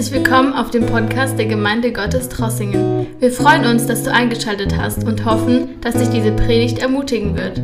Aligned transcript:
Herzlich 0.00 0.24
willkommen 0.24 0.54
auf 0.54 0.70
dem 0.70 0.86
Podcast 0.86 1.38
der 1.38 1.44
Gemeinde 1.44 1.92
Gottes 1.92 2.30
Trossingen. 2.30 3.20
Wir 3.20 3.30
freuen 3.30 3.66
uns, 3.66 3.86
dass 3.86 4.02
du 4.02 4.10
eingeschaltet 4.10 4.74
hast 4.74 5.04
und 5.04 5.26
hoffen, 5.26 5.78
dass 5.82 5.94
dich 5.94 6.08
diese 6.08 6.32
Predigt 6.32 6.78
ermutigen 6.78 7.36
wird. 7.36 7.58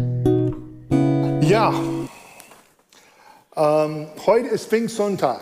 Ja, 1.42 1.72
ähm, 3.56 4.08
heute 4.26 4.48
ist 4.48 4.68
Pfingstsonntag 4.68 5.40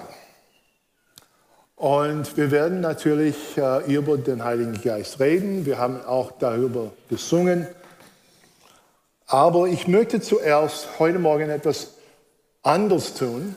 und 1.75 2.37
wir 2.37 2.53
werden 2.53 2.81
natürlich 2.81 3.35
äh, 3.57 3.93
über 3.93 4.17
den 4.17 4.45
Heiligen 4.45 4.81
Geist 4.81 5.19
reden. 5.19 5.67
Wir 5.67 5.79
haben 5.79 6.01
auch 6.07 6.31
darüber 6.39 6.93
gesungen. 7.11 7.67
Aber 9.27 9.67
ich 9.67 9.89
möchte 9.89 10.21
zuerst 10.21 11.01
heute 11.01 11.19
Morgen 11.19 11.51
etwas 11.51 11.95
anders 12.63 13.15
tun. 13.15 13.57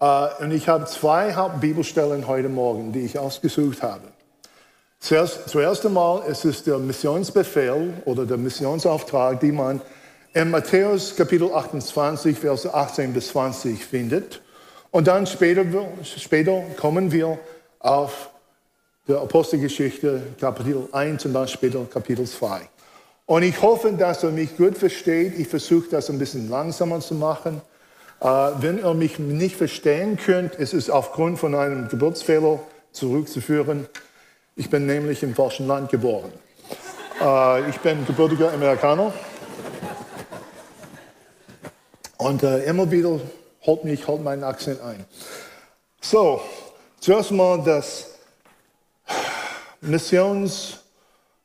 Äh, 0.00 0.42
und 0.42 0.50
ich 0.50 0.68
habe 0.68 0.86
zwei 0.86 1.34
Hauptbibelstellen 1.34 2.26
heute 2.26 2.48
Morgen, 2.48 2.92
die 2.92 3.00
ich 3.00 3.18
ausgesucht 3.18 3.82
habe. 3.82 4.08
Zuerst, 4.98 5.48
zuerst 5.48 5.86
einmal 5.86 6.26
ist 6.28 6.44
es 6.44 6.62
der 6.62 6.78
Missionsbefehl 6.78 7.94
oder 8.04 8.26
der 8.26 8.36
Missionsauftrag, 8.36 9.40
die 9.40 9.52
man 9.52 9.80
in 10.34 10.50
Matthäus 10.50 11.16
Kapitel 11.16 11.52
28, 11.52 12.38
Verse 12.38 12.72
18 12.72 13.12
bis 13.12 13.28
20 13.28 13.84
findet. 13.84 14.42
Und 14.90 15.06
dann 15.06 15.26
später, 15.26 15.64
später 16.04 16.62
kommen 16.78 17.12
wir 17.12 17.38
auf 17.78 18.30
der 19.08 19.20
Apostelgeschichte 19.20 20.22
Kapitel 20.38 20.88
1 20.92 21.24
und 21.24 21.32
dann 21.32 21.48
später 21.48 21.84
Kapitel 21.84 22.26
2. 22.26 22.60
Und 23.26 23.42
ich 23.42 23.60
hoffe, 23.62 23.92
dass 23.92 24.22
ihr 24.22 24.30
mich 24.30 24.56
gut 24.56 24.76
versteht. 24.76 25.38
Ich 25.38 25.48
versuche 25.48 25.88
das 25.90 26.10
ein 26.10 26.18
bisschen 26.18 26.50
langsamer 26.50 27.00
zu 27.00 27.14
machen. 27.14 27.62
Äh, 28.20 28.26
wenn 28.26 28.78
ihr 28.78 28.94
mich 28.94 29.18
nicht 29.18 29.56
verstehen 29.56 30.18
könnt, 30.18 30.54
ist 30.54 30.74
es 30.74 30.90
aufgrund 30.90 31.38
von 31.38 31.54
einem 31.54 31.88
Geburtsfehler 31.88 32.60
zurückzuführen. 32.92 33.88
Ich 34.56 34.68
bin 34.68 34.84
nämlich 34.84 35.22
im 35.22 35.34
falschen 35.34 35.66
Land 35.66 35.90
geboren. 35.90 36.30
Äh, 37.20 37.70
ich 37.70 37.78
bin 37.78 38.04
gebürtiger 38.06 38.52
Amerikaner. 38.52 39.12
Und 42.18 42.42
äh, 42.42 42.64
immer 42.64 42.90
wieder 42.90 43.18
holt 43.64 43.84
mich 43.84 44.06
holt 44.06 44.22
meinen 44.22 44.44
Akzent 44.44 44.82
ein. 44.82 45.06
So, 46.02 46.42
zuerst 47.00 47.30
mal 47.30 47.62
das 47.64 48.06
Missions, 49.80 50.80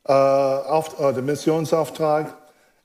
äh, 0.04 0.12
auf, 0.12 1.00
äh, 1.00 1.14
der 1.14 1.22
Missionsauftrag 1.22 2.34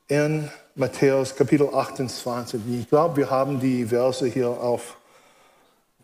in 0.07 0.49
Matthäus 0.75 1.35
Kapitel 1.35 1.67
28. 1.73 2.61
Ich 2.79 2.87
glaube, 2.87 3.17
wir 3.17 3.29
haben 3.29 3.59
die 3.59 3.85
Verse 3.85 4.25
hier 4.25 4.49
auf 4.49 4.95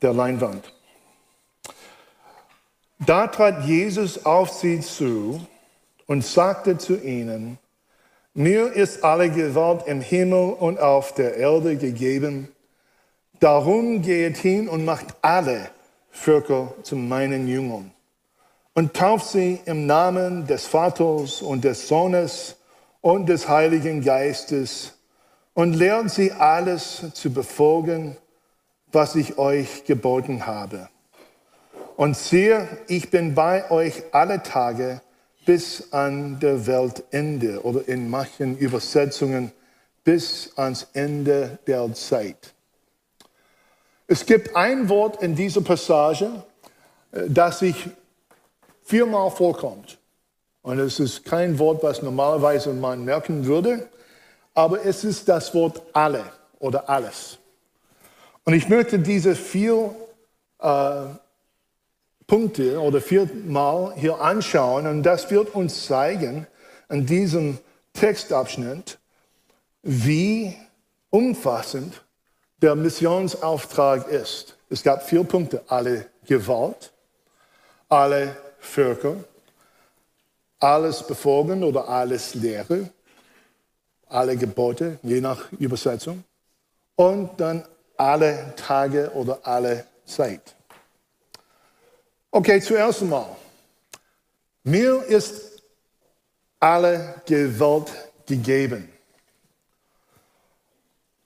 der 0.02 0.12
Leinwand. 0.12 0.74
Da 3.00 3.28
trat 3.28 3.64
Jesus 3.64 4.26
auf 4.26 4.50
sie 4.50 4.82
zu 4.82 5.40
und 6.06 6.26
sagte 6.26 6.78
zu 6.78 7.02
ihnen, 7.02 7.60
mir 8.34 8.74
ist 8.74 9.06
alle 9.06 9.30
Gewalt 9.30 9.88
im 9.88 10.02
Himmel 10.02 10.54
und 10.60 10.80
auf 10.80 11.14
der 11.14 11.38
Erde 11.38 11.78
gegeben. 11.78 12.50
Darum 13.40 14.02
geht 14.02 14.36
hin 14.36 14.68
und 14.68 14.84
macht 14.84 15.16
alle 15.22 15.70
Völker 16.12 16.74
zu 16.84 16.98
meinen 16.98 17.48
Jüngern 17.48 17.92
und 18.74 18.94
tauft 18.94 19.28
sie 19.28 19.62
im 19.64 19.86
Namen 19.86 20.46
des 20.46 20.68
Vaters 20.68 21.42
und 21.42 21.64
des 21.64 21.88
Sohnes 21.88 22.57
und 23.08 23.30
des 23.30 23.48
Heiligen 23.48 24.02
Geistes 24.02 24.92
und 25.54 25.72
lehrt 25.72 26.10
sie 26.10 26.34
alles 26.34 27.06
zu 27.14 27.32
befolgen, 27.32 28.18
was 28.92 29.16
ich 29.16 29.38
euch 29.38 29.86
geboten 29.86 30.46
habe. 30.46 30.90
Und 31.96 32.18
siehe, 32.18 32.68
ich 32.90 33.10
bin 33.10 33.34
bei 33.34 33.72
euch 33.72 34.04
alle 34.12 34.44
Tage 34.44 35.00
bis 35.46 35.94
an 35.94 36.42
der 36.42 36.68
Weltende 36.68 37.64
oder 37.64 37.88
in 37.88 38.10
manchen 38.10 38.58
Übersetzungen 38.58 39.54
bis 40.04 40.52
ans 40.58 40.88
Ende 40.92 41.60
der 41.66 41.94
Zeit. 41.94 42.54
Es 44.08 44.26
gibt 44.26 44.54
ein 44.54 44.90
Wort 44.90 45.24
in 45.24 45.34
dieser 45.34 45.62
Passage, 45.62 46.44
äh, 47.14 47.22
das 47.30 47.60
sich 47.60 47.88
viermal 48.84 49.32
vorkommt. 49.32 49.97
Und 50.68 50.80
es 50.80 51.00
ist 51.00 51.24
kein 51.24 51.60
Wort, 51.60 51.82
was 51.82 52.02
normalerweise 52.02 52.74
man 52.74 53.06
merken 53.06 53.46
würde, 53.46 53.88
aber 54.54 54.86
es 54.86 55.06
ist 55.06 55.30
das 55.30 55.54
Wort 55.54 55.82
alle 55.94 56.26
oder 56.60 56.90
alles. 56.90 57.38
Und 58.44 58.54
ich 58.54 58.68
möchte 58.68 59.00
diese 59.00 59.34
vier 59.34 59.96
äh, 60.60 61.04
Punkte 62.28 62.82
oder 62.82 63.00
viermal 63.00 63.94
hier 63.96 64.20
anschauen 64.20 64.88
und 64.88 65.04
das 65.04 65.32
wird 65.32 65.56
uns 65.56 65.86
zeigen 65.86 66.48
in 66.90 67.06
diesem 67.06 67.60
Textabschnitt, 67.94 69.00
wie 69.84 70.54
umfassend 71.12 72.04
der 72.62 72.76
Missionsauftrag 72.76 74.10
ist. 74.10 74.58
Es 74.70 74.84
gab 74.84 75.08
vier 75.08 75.24
Punkte, 75.24 75.64
alle 75.70 76.08
Gewalt, 76.26 76.92
alle 77.88 78.36
Völker, 78.60 79.16
alles 80.60 81.06
befolgen 81.06 81.64
oder 81.64 81.88
alles 81.88 82.36
Lehre, 82.36 82.90
alle 84.08 84.38
Gebote, 84.38 85.00
je 85.04 85.22
nach 85.22 85.52
Übersetzung, 85.54 86.24
und 86.96 87.40
dann 87.40 87.64
alle 87.96 88.54
Tage 88.56 89.12
oder 89.12 89.40
alle 89.44 89.86
Zeit. 90.06 90.56
Okay, 92.32 92.62
zuerst 92.62 93.02
einmal. 93.02 93.28
Mir 94.64 95.04
ist 95.04 95.62
alle 96.60 97.22
Gewalt 97.26 97.92
gegeben. 98.26 98.90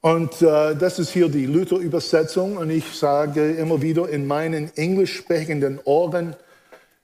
Und 0.01 0.41
äh, 0.41 0.75
das 0.75 0.99
ist 0.99 1.11
hier 1.11 1.29
die 1.29 1.45
Luther-Übersetzung. 1.45 2.57
Und 2.57 2.69
ich 2.69 2.85
sage 2.97 3.51
immer 3.51 3.81
wieder 3.81 4.09
in 4.09 4.25
meinen 4.25 4.75
englisch 4.75 5.15
sprechenden 5.15 5.79
Ohren, 5.85 6.35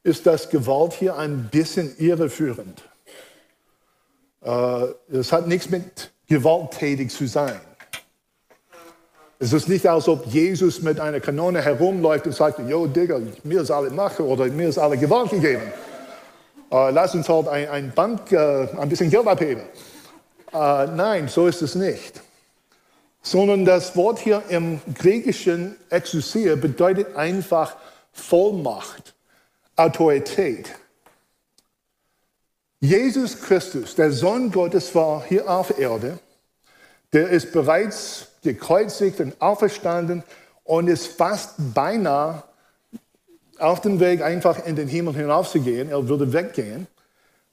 ist 0.07 0.25
das 0.25 0.50
Gewalt 0.50 0.94
hier 0.94 1.18
ein 1.18 1.50
bisschen 1.51 1.94
irreführend. 1.97 2.81
Äh, 4.41 4.85
es 5.12 5.34
hat 5.34 5.47
nichts 5.47 5.69
mit 5.69 6.12
gewalttätig 6.29 7.12
zu 7.12 7.28
sein. 7.28 7.59
Es 9.38 9.51
ist 9.51 9.68
nicht, 9.68 9.85
als 9.85 10.07
ob 10.07 10.25
Jesus 10.28 10.81
mit 10.81 11.01
einer 11.01 11.19
Kanone 11.19 11.62
herumläuft 11.62 12.25
und 12.25 12.34
sagt, 12.34 12.59
yo 12.69 12.88
Digga, 12.88 13.19
mir 13.44 13.62
ist 13.62 13.69
alle 13.69 13.90
Macht 13.90 14.22
oder 14.22 14.45
mir 14.45 14.69
ist 14.69 14.78
alle 14.78 14.97
Gewalt 14.97 15.29
gegeben. 15.29 15.73
Äh, 16.72 16.91
lass 16.91 17.13
uns 17.13 17.28
halt 17.28 17.50
ein, 17.50 17.68
ein 17.68 17.91
Bank 17.94 18.31
äh, 18.31 18.68
ein 18.78 18.88
bisschen 18.88 19.09
Geld 19.09 19.28
abheben. 19.28 19.63
Nein, 20.53 21.28
so 21.28 21.47
ist 21.47 21.62
es 21.62 21.75
nicht. 21.75 22.22
Sondern 23.22 23.66
das 23.66 23.97
Wort 23.97 24.18
hier 24.18 24.41
im 24.47 24.79
griechischen 24.95 25.75
Exousia 25.89 26.56
bedeutet 26.56 27.13
einfach 27.18 27.75
Vollmacht. 28.13 29.16
Autorität. 29.77 30.73
Jesus 32.79 33.39
Christus, 33.39 33.93
der 33.93 34.11
Sohn 34.11 34.51
Gottes, 34.51 34.93
war 34.95 35.23
hier 35.23 35.47
auf 35.47 35.77
Erde. 35.79 36.17
Der 37.13 37.29
ist 37.29 37.51
bereits 37.51 38.27
gekreuzigt 38.43 39.19
und 39.19 39.39
auferstanden 39.39 40.23
und 40.63 40.88
ist 40.88 41.07
fast 41.07 41.53
beinahe 41.75 42.43
auf 43.59 43.81
dem 43.81 43.99
Weg, 43.99 44.21
einfach 44.21 44.65
in 44.65 44.75
den 44.75 44.88
Himmel 44.88 45.13
hinaufzugehen. 45.13 45.89
Er 45.89 46.09
würde 46.09 46.33
weggehen. 46.33 46.88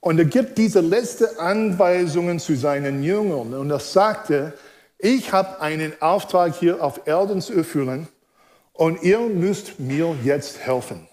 Und 0.01 0.19
er 0.19 0.25
gibt 0.25 0.57
diese 0.57 0.81
letzten 0.81 1.39
Anweisungen 1.39 2.39
zu 2.39 2.57
seinen 2.57 3.03
Jüngern. 3.03 3.53
Und 3.53 3.71
er 3.71 3.81
sagte, 3.81 4.55
ich 4.99 5.33
habe 5.33 5.61
einen 5.61 5.93
Auftrag 6.01 6.55
hier 6.55 6.83
auf 6.83 7.07
Erden 7.07 7.43
zu 7.43 7.53
erfüllen 7.53 8.09
und 8.73 9.03
ihr 9.03 9.21
müsst 9.21 9.79
mir 9.79 10.17
jetzt 10.23 10.61
helfen 10.61 11.07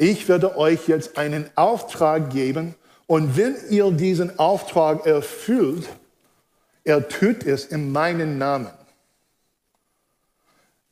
ich 0.00 0.28
werde 0.28 0.56
euch 0.56 0.86
jetzt 0.86 1.18
einen 1.18 1.50
Auftrag 1.56 2.30
geben 2.30 2.76
und 3.08 3.36
wenn 3.36 3.56
ihr 3.68 3.90
diesen 3.90 4.38
Auftrag 4.38 5.06
erfüllt, 5.06 5.88
er 6.84 7.08
tut 7.08 7.44
es 7.44 7.64
in 7.66 7.90
meinen 7.90 8.38
Namen. 8.38 8.70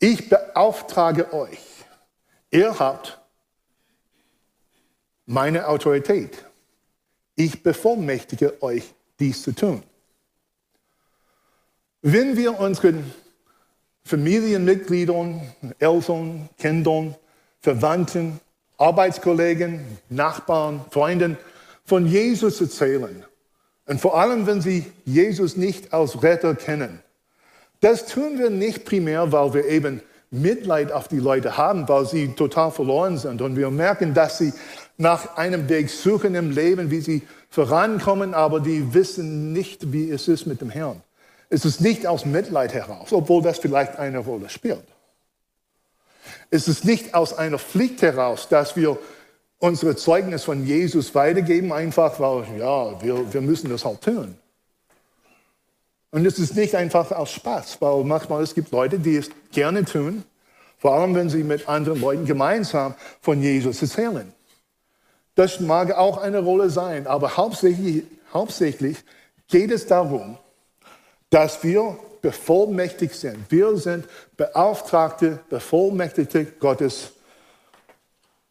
Ich 0.00 0.28
beauftrage 0.28 1.32
euch. 1.32 1.60
Ihr 2.50 2.76
habt 2.78 3.18
meine 5.24 5.68
Autorität. 5.68 6.44
Ich 7.36 7.62
bevollmächtige 7.62 8.60
euch, 8.60 8.92
dies 9.20 9.42
zu 9.42 9.52
tun. 9.52 9.84
Wenn 12.02 12.36
wir 12.36 12.58
unseren 12.58 13.12
Familienmitgliedern, 14.04 15.54
Eltern, 15.78 16.48
Kindern, 16.58 17.14
Verwandten, 17.60 18.40
Arbeitskollegen, 18.78 19.80
Nachbarn, 20.08 20.84
Freunden 20.90 21.36
von 21.84 22.06
Jesus 22.06 22.60
erzählen. 22.60 23.24
Und 23.86 24.00
vor 24.00 24.18
allem, 24.18 24.46
wenn 24.46 24.60
sie 24.60 24.84
Jesus 25.04 25.56
nicht 25.56 25.92
als 25.94 26.22
Retter 26.22 26.54
kennen. 26.54 27.00
Das 27.80 28.06
tun 28.06 28.38
wir 28.38 28.50
nicht 28.50 28.84
primär, 28.84 29.30
weil 29.32 29.54
wir 29.54 29.66
eben 29.66 30.00
Mitleid 30.30 30.90
auf 30.90 31.08
die 31.08 31.18
Leute 31.18 31.56
haben, 31.56 31.88
weil 31.88 32.06
sie 32.06 32.28
total 32.28 32.70
verloren 32.70 33.16
sind. 33.16 33.40
Und 33.42 33.56
wir 33.56 33.70
merken, 33.70 34.12
dass 34.12 34.38
sie 34.38 34.52
nach 34.98 35.36
einem 35.36 35.68
Weg 35.68 35.90
suchen 35.90 36.34
im 36.34 36.50
Leben, 36.50 36.90
wie 36.90 37.00
sie 37.00 37.22
vorankommen, 37.48 38.34
aber 38.34 38.60
die 38.60 38.92
wissen 38.92 39.52
nicht, 39.52 39.92
wie 39.92 40.10
es 40.10 40.26
ist 40.26 40.46
mit 40.46 40.60
dem 40.60 40.70
Herrn. 40.70 41.02
Es 41.48 41.64
ist 41.64 41.80
nicht 41.80 42.06
aus 42.06 42.24
Mitleid 42.24 42.74
heraus, 42.74 43.12
obwohl 43.12 43.42
das 43.42 43.58
vielleicht 43.58 43.96
eine 43.98 44.18
Rolle 44.18 44.48
spielt. 44.48 44.84
Es 46.50 46.68
ist 46.68 46.84
nicht 46.84 47.14
aus 47.14 47.34
einer 47.34 47.58
Pflicht 47.58 48.02
heraus, 48.02 48.48
dass 48.48 48.76
wir 48.76 48.98
unsere 49.58 49.96
Zeugnis 49.96 50.44
von 50.44 50.66
Jesus 50.66 51.14
weitergeben, 51.14 51.72
einfach 51.72 52.20
weil, 52.20 52.44
ja, 52.58 53.02
wir, 53.02 53.32
wir 53.32 53.40
müssen 53.40 53.70
das 53.70 53.84
halt 53.84 54.02
tun. 54.02 54.36
Und 56.10 56.24
es 56.24 56.38
ist 56.38 56.54
nicht 56.56 56.74
einfach 56.74 57.10
aus 57.12 57.32
Spaß, 57.32 57.78
weil 57.80 58.04
manchmal 58.04 58.42
es 58.42 58.54
gibt 58.54 58.70
Leute, 58.70 58.98
die 58.98 59.16
es 59.16 59.30
gerne 59.52 59.84
tun, 59.84 60.24
vor 60.78 60.94
allem 60.94 61.14
wenn 61.14 61.28
sie 61.28 61.42
mit 61.42 61.68
anderen 61.68 62.00
Leuten 62.00 62.24
gemeinsam 62.26 62.94
von 63.20 63.42
Jesus 63.42 63.82
erzählen. 63.82 64.32
Das 65.34 65.60
mag 65.60 65.92
auch 65.92 66.18
eine 66.18 66.38
Rolle 66.38 66.70
sein, 66.70 67.06
aber 67.06 67.36
hauptsächlich, 67.36 68.04
hauptsächlich 68.32 68.98
geht 69.48 69.70
es 69.70 69.86
darum, 69.86 70.38
dass 71.30 71.62
wir 71.62 71.98
bevollmächtigt 72.26 73.14
sind. 73.14 73.48
Wir 73.52 73.76
sind 73.76 74.04
Beauftragte, 74.36 75.38
Bevollmächtigte 75.48 76.44
Gottes. 76.44 77.12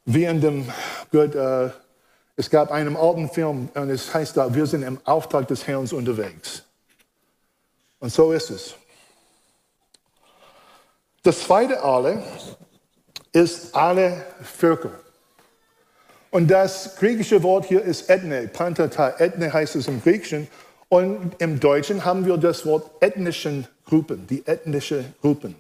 Wie 0.06 0.24
in 0.24 0.40
dem, 0.40 0.72
Gott, 1.12 1.36
äh, 1.36 1.72
es 2.38 2.50
gab 2.50 2.72
einen 2.72 2.96
alten 2.96 3.30
Film 3.30 3.68
und 3.74 3.90
es 3.90 4.14
heißt 4.14 4.38
da, 4.38 4.56
wir 4.56 4.66
sind 4.66 4.84
im 4.84 4.98
Auftrag 5.04 5.50
des 5.50 5.68
Herrn 5.68 5.90
unterwegs. 5.92 6.64
Und 8.00 8.14
so 8.14 8.32
ist 8.32 8.50
es. 8.50 8.76
Das 11.24 11.42
zweite 11.42 11.84
alle 11.84 12.24
ist 13.34 13.76
alle 13.76 14.26
Völker. 14.42 14.92
Und 16.32 16.48
das 16.48 16.96
griechische 16.96 17.44
Wort 17.44 17.66
hier 17.66 17.82
ist 17.82 18.10
ethne, 18.10 18.48
pantata. 18.48 19.16
Ethne 19.20 19.52
heißt 19.52 19.76
es 19.76 19.90
im 19.90 20.02
Griechischen. 20.02 20.48
Und 20.90 21.34
im 21.40 21.60
Deutschen 21.60 22.06
haben 22.06 22.26
wir 22.26 22.38
das 22.38 22.66
Wort 22.66 22.90
ethnischen 23.02 23.68
Gruppen, 23.86 24.28
die 24.28 24.46
ethnische 24.46 25.06
Gruppen. 25.22 25.56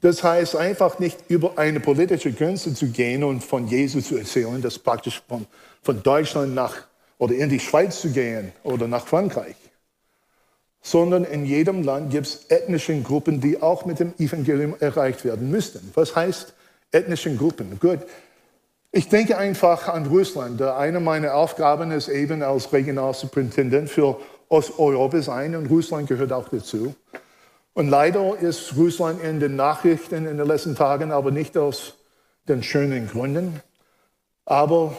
Das 0.00 0.22
heißt 0.22 0.56
einfach 0.56 0.98
nicht 0.98 1.18
über 1.28 1.58
eine 1.58 1.80
politische 1.80 2.32
Grenze 2.32 2.72
zu 2.74 2.86
gehen 2.86 3.22
und 3.22 3.42
von 3.42 3.66
Jesus 3.68 4.08
zu 4.08 4.16
erzählen, 4.16 4.62
das 4.62 4.78
praktisch 4.78 5.20
von, 5.28 5.46
von 5.82 6.02
Deutschland 6.02 6.54
nach 6.54 6.74
oder 7.18 7.34
in 7.34 7.50
die 7.50 7.60
Schweiz 7.60 8.00
zu 8.00 8.10
gehen 8.10 8.52
oder 8.62 8.88
nach 8.88 9.06
Frankreich 9.06 9.56
sondern 10.82 11.24
in 11.24 11.44
jedem 11.44 11.82
Land 11.82 12.10
gibt 12.10 12.26
es 12.26 12.46
ethnische 12.48 12.98
Gruppen, 13.02 13.40
die 13.40 13.60
auch 13.60 13.84
mit 13.84 14.00
dem 14.00 14.14
Evangelium 14.18 14.74
erreicht 14.80 15.24
werden 15.24 15.50
müssten. 15.50 15.90
Was 15.94 16.16
heißt 16.16 16.54
ethnische 16.90 17.34
Gruppen? 17.36 17.78
Gut, 17.78 18.00
ich 18.92 19.08
denke 19.08 19.38
einfach 19.38 19.88
an 19.88 20.06
Russland. 20.06 20.60
Eine 20.62 21.00
meiner 21.00 21.34
Aufgaben 21.34 21.90
ist 21.90 22.08
eben 22.08 22.42
als 22.42 22.72
Regionalsuperintendent 22.72 23.88
für 23.88 24.18
Osteuropa 24.48 25.22
sein 25.22 25.54
und 25.54 25.66
Russland 25.66 26.08
gehört 26.08 26.32
auch 26.32 26.48
dazu. 26.48 26.94
Und 27.72 27.88
leider 27.88 28.38
ist 28.38 28.76
Russland 28.76 29.22
in 29.22 29.38
den 29.40 29.56
Nachrichten 29.56 30.26
in 30.26 30.36
den 30.36 30.46
letzten 30.46 30.74
Tagen, 30.74 31.12
aber 31.12 31.30
nicht 31.30 31.56
aus 31.56 31.94
den 32.48 32.62
schönen 32.62 33.08
Gründen. 33.08 33.60
Aber 34.44 34.96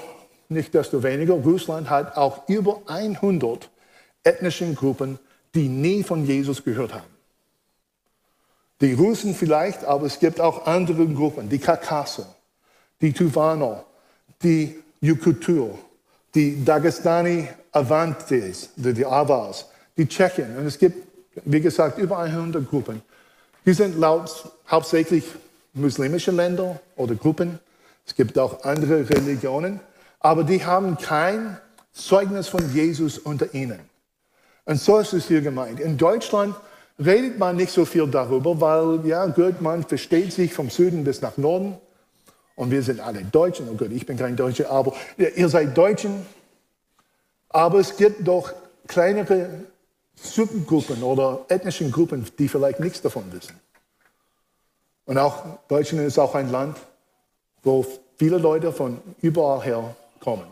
nicht 0.47 0.73
desto 0.73 1.03
weniger, 1.03 1.33
Russland 1.33 1.89
hat 1.89 2.15
auch 2.15 2.47
über 2.47 2.81
100 2.88 3.69
ethnische 4.23 4.73
Gruppen 4.73 5.19
die 5.53 5.67
nie 5.67 6.03
von 6.03 6.25
Jesus 6.25 6.63
gehört 6.63 6.93
haben. 6.93 7.03
Die 8.79 8.93
Russen 8.93 9.35
vielleicht, 9.35 9.83
aber 9.85 10.05
es 10.05 10.19
gibt 10.19 10.41
auch 10.41 10.65
andere 10.65 11.05
Gruppen, 11.07 11.49
die 11.49 11.59
Kakaser, 11.59 12.35
die 13.01 13.12
Tuvaner, 13.12 13.83
die 14.44 14.75
Yukutur, 15.01 15.77
die 16.33 16.63
Dagestani 16.63 17.48
Avantes, 17.71 18.69
die 18.75 19.06
Avars, 19.06 19.65
die 19.98 20.07
Tschechen. 20.07 20.57
Und 20.57 20.65
es 20.65 20.77
gibt, 20.77 21.07
wie 21.45 21.62
gesagt, 21.62 21.98
über 21.98 22.19
100 22.19 22.69
Gruppen. 22.69 23.01
Die 23.65 23.74
sind 23.74 23.98
laut, 23.98 24.51
hauptsächlich 24.69 25.24
muslimische 25.74 26.31
Länder 26.31 26.80
oder 26.95 27.15
Gruppen. 27.15 27.59
Es 28.06 28.15
gibt 28.15 28.38
auch 28.38 28.63
andere 28.63 29.09
Religionen, 29.09 29.80
aber 30.19 30.44
die 30.44 30.65
haben 30.65 30.98
kein 30.98 31.57
Zeugnis 31.94 32.48
von 32.48 32.74
Jesus 32.74 33.18
unter 33.18 33.53
ihnen. 33.53 33.80
Und 34.65 34.80
so 34.80 35.00
ist 35.00 35.13
es 35.13 35.27
hier 35.27 35.42
gemeint. 35.42 35.80
In 35.80 35.98
Deutschland 35.98 36.56
redet 37.00 37.39
man 37.39 37.56
nicht 37.56 37.71
so 37.71 37.86
viel 37.86 38.07
darüber, 38.07 38.59
weil, 38.62 39.06
ja, 39.07 39.25
gut, 39.27 39.62
man 39.62 39.83
versteht 39.83 40.33
sich 40.33 40.53
vom 40.53 40.69
Süden 40.69 41.03
bis 41.03 41.21
nach 41.21 41.38
Norden. 41.38 41.77
Und 42.56 42.71
wir 42.71 42.83
sind 42.83 43.00
alle 43.00 43.24
Deutschen. 43.24 43.68
Oh 43.69 43.74
Gott, 43.74 43.92
ich 43.92 44.06
bin 44.06 44.18
kein 44.18 44.36
Deutscher, 44.36 44.69
aber 44.69 44.94
ihr 45.18 45.50
seid 45.50 45.77
Deutschen. 45.77 46.25
Aber 47.50 47.80
es 47.80 47.98
gibt 47.98 48.27
doch 48.27 48.53
kleinere 48.88 49.50
Subgruppen 50.15 51.03
oder 51.03 51.45
ethnischen 51.48 51.92
Gruppen, 51.92 52.25
die 52.38 52.48
vielleicht 52.48 52.80
nichts 52.80 53.01
davon 53.01 53.31
wissen. 53.31 53.59
Und 55.06 55.18
auch 55.18 55.44
Deutschland 55.68 56.06
ist 56.06 56.19
auch 56.19 56.36
ein 56.36 56.51
Land, 56.51 56.77
wo 57.63 57.86
viele 58.18 58.38
Leute 58.38 58.71
von 58.71 59.01
überall 59.21 59.63
her 59.63 59.95
kommen. 60.19 60.45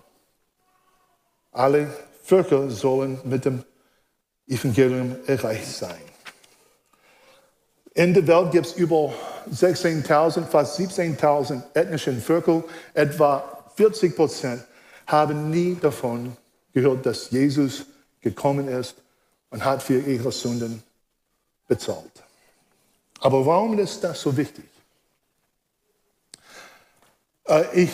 Alle 1.51 1.87
Völker 2.23 2.69
sollen 2.69 3.19
mit 3.23 3.45
dem 3.45 3.63
Evangelium 4.47 5.15
erreicht 5.27 5.67
sein. 5.67 6.08
In 7.93 8.13
der 8.13 8.27
Welt 8.27 8.51
gibt 8.51 8.67
es 8.67 8.73
über 8.73 9.13
16.000, 9.51 10.45
fast 10.45 10.79
17.000 10.79 11.61
ethnische 11.73 12.13
Völker. 12.13 12.63
Etwa 12.93 13.43
40 13.75 14.15
Prozent 14.15 14.63
haben 15.07 15.49
nie 15.49 15.75
davon 15.75 16.37
gehört, 16.73 17.05
dass 17.05 17.31
Jesus 17.31 17.85
gekommen 18.21 18.67
ist 18.67 18.95
und 19.49 19.65
hat 19.65 19.81
für 19.81 19.99
ihre 19.99 20.31
Sünden 20.31 20.83
bezahlt. 21.67 22.23
Aber 23.21 23.45
warum 23.45 23.77
ist 23.79 24.03
das 24.03 24.21
so 24.21 24.35
wichtig? 24.37 24.65
Äh, 27.45 27.63
ich 27.73 27.91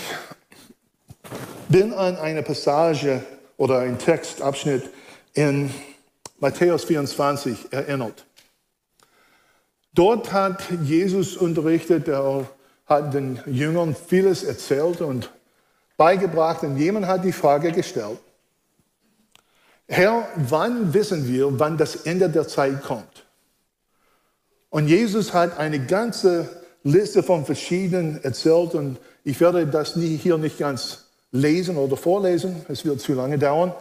bin 1.69 1.93
an 1.93 2.17
eine 2.17 2.43
Passage 2.43 3.23
oder 3.57 3.79
einen 3.79 3.97
Textabschnitt 3.97 4.89
in 5.33 5.73
Matthäus 6.39 6.83
24 6.83 7.71
erinnert. 7.71 8.25
Dort 9.95 10.33
hat 10.33 10.61
Jesus 10.83 11.37
unterrichtet, 11.37 12.09
er 12.09 12.45
hat 12.85 13.13
den 13.13 13.39
Jüngern 13.45 13.95
vieles 13.95 14.43
erzählt 14.43 14.99
und 14.99 15.31
beigebracht 15.95 16.63
und 16.63 16.75
jemand 16.75 17.07
hat 17.07 17.23
die 17.23 17.31
Frage 17.31 17.71
gestellt, 17.71 18.19
Herr, 19.87 20.27
wann 20.35 20.93
wissen 20.93 21.27
wir, 21.27 21.59
wann 21.59 21.77
das 21.77 21.95
Ende 21.95 22.29
der 22.29 22.47
Zeit 22.47 22.83
kommt? 22.83 23.25
Und 24.69 24.87
Jesus 24.87 25.33
hat 25.33 25.57
eine 25.57 25.79
ganze 25.79 26.49
Liste 26.83 27.23
von 27.23 27.45
verschiedenen 27.45 28.21
erzählt 28.21 28.73
und 28.73 28.97
ich 29.23 29.39
werde 29.39 29.65
das 29.65 29.93
hier 29.93 30.37
nicht 30.37 30.57
ganz 30.57 31.05
lesen 31.31 31.77
oder 31.77 31.95
vorlesen, 31.95 32.65
es 32.67 32.83
wird 32.83 32.99
zu 32.99 33.13
lange 33.13 33.37
dauern, 33.37 33.73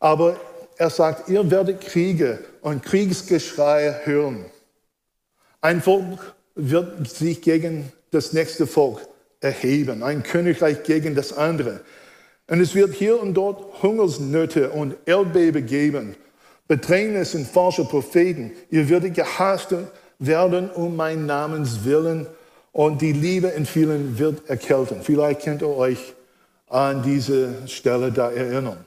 aber 0.00 0.36
er 0.76 0.90
sagt, 0.90 1.30
ihr 1.30 1.50
werdet 1.50 1.80
Kriege 1.80 2.40
und 2.60 2.82
Kriegsgeschrei 2.82 4.00
hören. 4.04 4.44
Ein 5.66 5.82
Volk 5.82 6.20
wird 6.54 7.08
sich 7.08 7.42
gegen 7.42 7.90
das 8.12 8.32
nächste 8.32 8.68
Volk 8.68 9.00
erheben, 9.40 10.04
ein 10.04 10.22
Königreich 10.22 10.84
gegen 10.84 11.16
das 11.16 11.32
andere. 11.32 11.80
Und 12.48 12.60
es 12.60 12.76
wird 12.76 12.94
hier 12.94 13.20
und 13.20 13.34
dort 13.34 13.82
Hungersnöte 13.82 14.70
und 14.70 14.94
Erdbeben 15.06 15.66
geben, 15.66 16.14
Bedrängnis 16.68 17.34
und 17.34 17.48
falsche 17.48 17.84
Propheten. 17.84 18.52
Ihr 18.70 18.88
werdet 18.88 19.14
gehasst 19.14 19.74
werden 20.20 20.70
um 20.70 20.94
mein 20.94 21.26
Namens 21.26 21.82
willen 21.82 22.28
und 22.70 23.02
die 23.02 23.12
Liebe 23.12 23.48
in 23.48 23.66
vielen 23.66 24.20
wird 24.20 24.48
erkälten. 24.48 25.02
Vielleicht 25.02 25.42
könnt 25.42 25.62
ihr 25.62 25.76
euch 25.76 26.14
an 26.68 27.02
diese 27.02 27.66
Stelle 27.66 28.12
da 28.12 28.30
erinnern. 28.30 28.86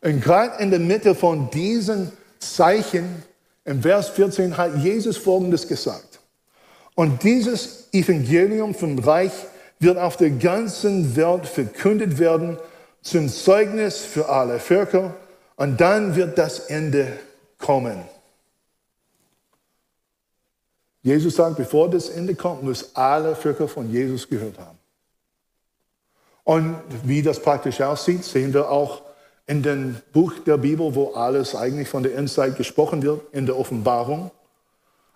Und 0.00 0.22
gerade 0.22 0.62
in 0.62 0.70
der 0.70 0.80
Mitte 0.80 1.14
von 1.14 1.50
diesen 1.50 2.12
Zeichen, 2.38 3.22
im 3.64 3.82
Vers 3.82 4.08
14, 4.10 4.56
hat 4.56 4.76
Jesus 4.76 5.16
Folgendes 5.16 5.68
gesagt. 5.68 6.20
Und 6.94 7.22
dieses 7.22 7.88
Evangelium 7.92 8.74
vom 8.74 8.98
Reich 8.98 9.32
wird 9.78 9.98
auf 9.98 10.16
der 10.16 10.30
ganzen 10.30 11.16
Welt 11.16 11.46
verkündet 11.46 12.18
werden 12.18 12.58
zum 13.02 13.28
Zeugnis 13.28 13.98
für 13.98 14.28
alle 14.28 14.58
Völker 14.58 15.14
und 15.56 15.80
dann 15.80 16.14
wird 16.14 16.38
das 16.38 16.60
Ende 16.60 17.18
kommen. 17.58 18.02
Jesus 21.02 21.34
sagt, 21.34 21.56
bevor 21.56 21.90
das 21.90 22.10
Ende 22.10 22.34
kommt, 22.34 22.62
müssen 22.62 22.88
alle 22.94 23.34
Völker 23.34 23.66
von 23.66 23.90
Jesus 23.90 24.28
gehört 24.28 24.58
haben. 24.58 24.78
Und 26.44 26.76
wie 27.04 27.22
das 27.22 27.40
praktisch 27.40 27.80
aussieht, 27.80 28.24
sehen 28.24 28.54
wir 28.54 28.70
auch 28.70 29.02
in 29.46 29.62
dem 29.62 29.96
Buch 30.12 30.34
der 30.46 30.56
Bibel, 30.56 30.94
wo 30.94 31.12
alles 31.12 31.54
eigentlich 31.54 31.88
von 31.88 32.02
der 32.02 32.16
Endzeit 32.16 32.56
gesprochen 32.56 33.02
wird, 33.02 33.20
in 33.32 33.46
der 33.46 33.58
Offenbarung. 33.58 34.30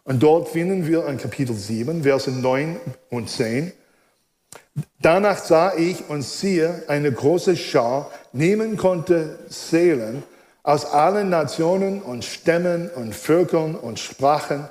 Und 0.05 0.23
dort 0.23 0.49
finden 0.49 0.87
wir 0.87 1.07
in 1.07 1.19
Kapitel 1.19 1.55
7, 1.55 2.03
Verse 2.03 2.31
9 2.31 2.79
und 3.11 3.29
10, 3.29 3.73
Danach 5.01 5.39
sah 5.39 5.75
ich 5.75 6.09
und 6.09 6.23
siehe 6.23 6.85
eine 6.89 7.11
große 7.13 7.57
Schar, 7.57 8.11
nehmen 8.33 8.77
konnte 8.77 9.39
Seelen 9.49 10.23
aus 10.63 10.85
allen 10.85 11.31
Nationen 11.31 12.03
und 12.03 12.25
Stämmen 12.25 12.91
und 12.91 13.15
Völkern 13.15 13.75
und 13.75 13.99
Sprachen. 13.99 14.69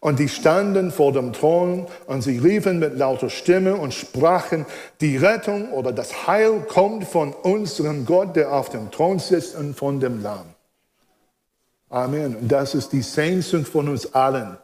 Und 0.00 0.18
die 0.20 0.28
standen 0.28 0.92
vor 0.92 1.12
dem 1.12 1.32
Thron 1.32 1.86
und 2.06 2.22
sie 2.22 2.38
riefen 2.38 2.78
mit 2.78 2.96
lauter 2.96 3.30
Stimme 3.30 3.74
und 3.76 3.92
sprachen, 3.92 4.64
die 5.00 5.16
Rettung 5.16 5.72
oder 5.72 5.92
das 5.92 6.26
Heil 6.26 6.60
kommt 6.68 7.04
von 7.04 7.32
unserem 7.32 8.06
Gott, 8.06 8.36
der 8.36 8.52
auf 8.52 8.68
dem 8.68 8.90
Thron 8.90 9.18
sitzt 9.18 9.56
und 9.56 9.74
von 9.74 9.98
dem 9.98 10.22
Lamm. 10.22 10.46
Amen. 11.88 12.36
Und 12.36 12.48
das 12.48 12.74
ist 12.74 12.92
die 12.92 13.02
Sehnsucht 13.02 13.66
von 13.66 13.88
uns 13.88 14.14
allen, 14.14 14.56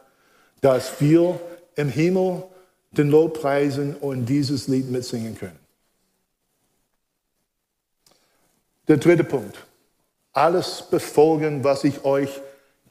dass 0.61 1.01
wir 1.01 1.39
im 1.75 1.89
Himmel 1.89 2.43
den 2.91 3.09
Lobpreisen 3.09 3.95
und 3.95 4.25
dieses 4.25 4.67
Lied 4.67 4.89
mitsingen 4.89 5.37
können. 5.37 5.59
Der 8.87 8.97
dritte 8.97 9.23
Punkt. 9.23 9.57
Alles 10.31 10.83
befolgen, 10.89 11.63
was 11.63 11.83
ich 11.83 12.05
euch 12.05 12.29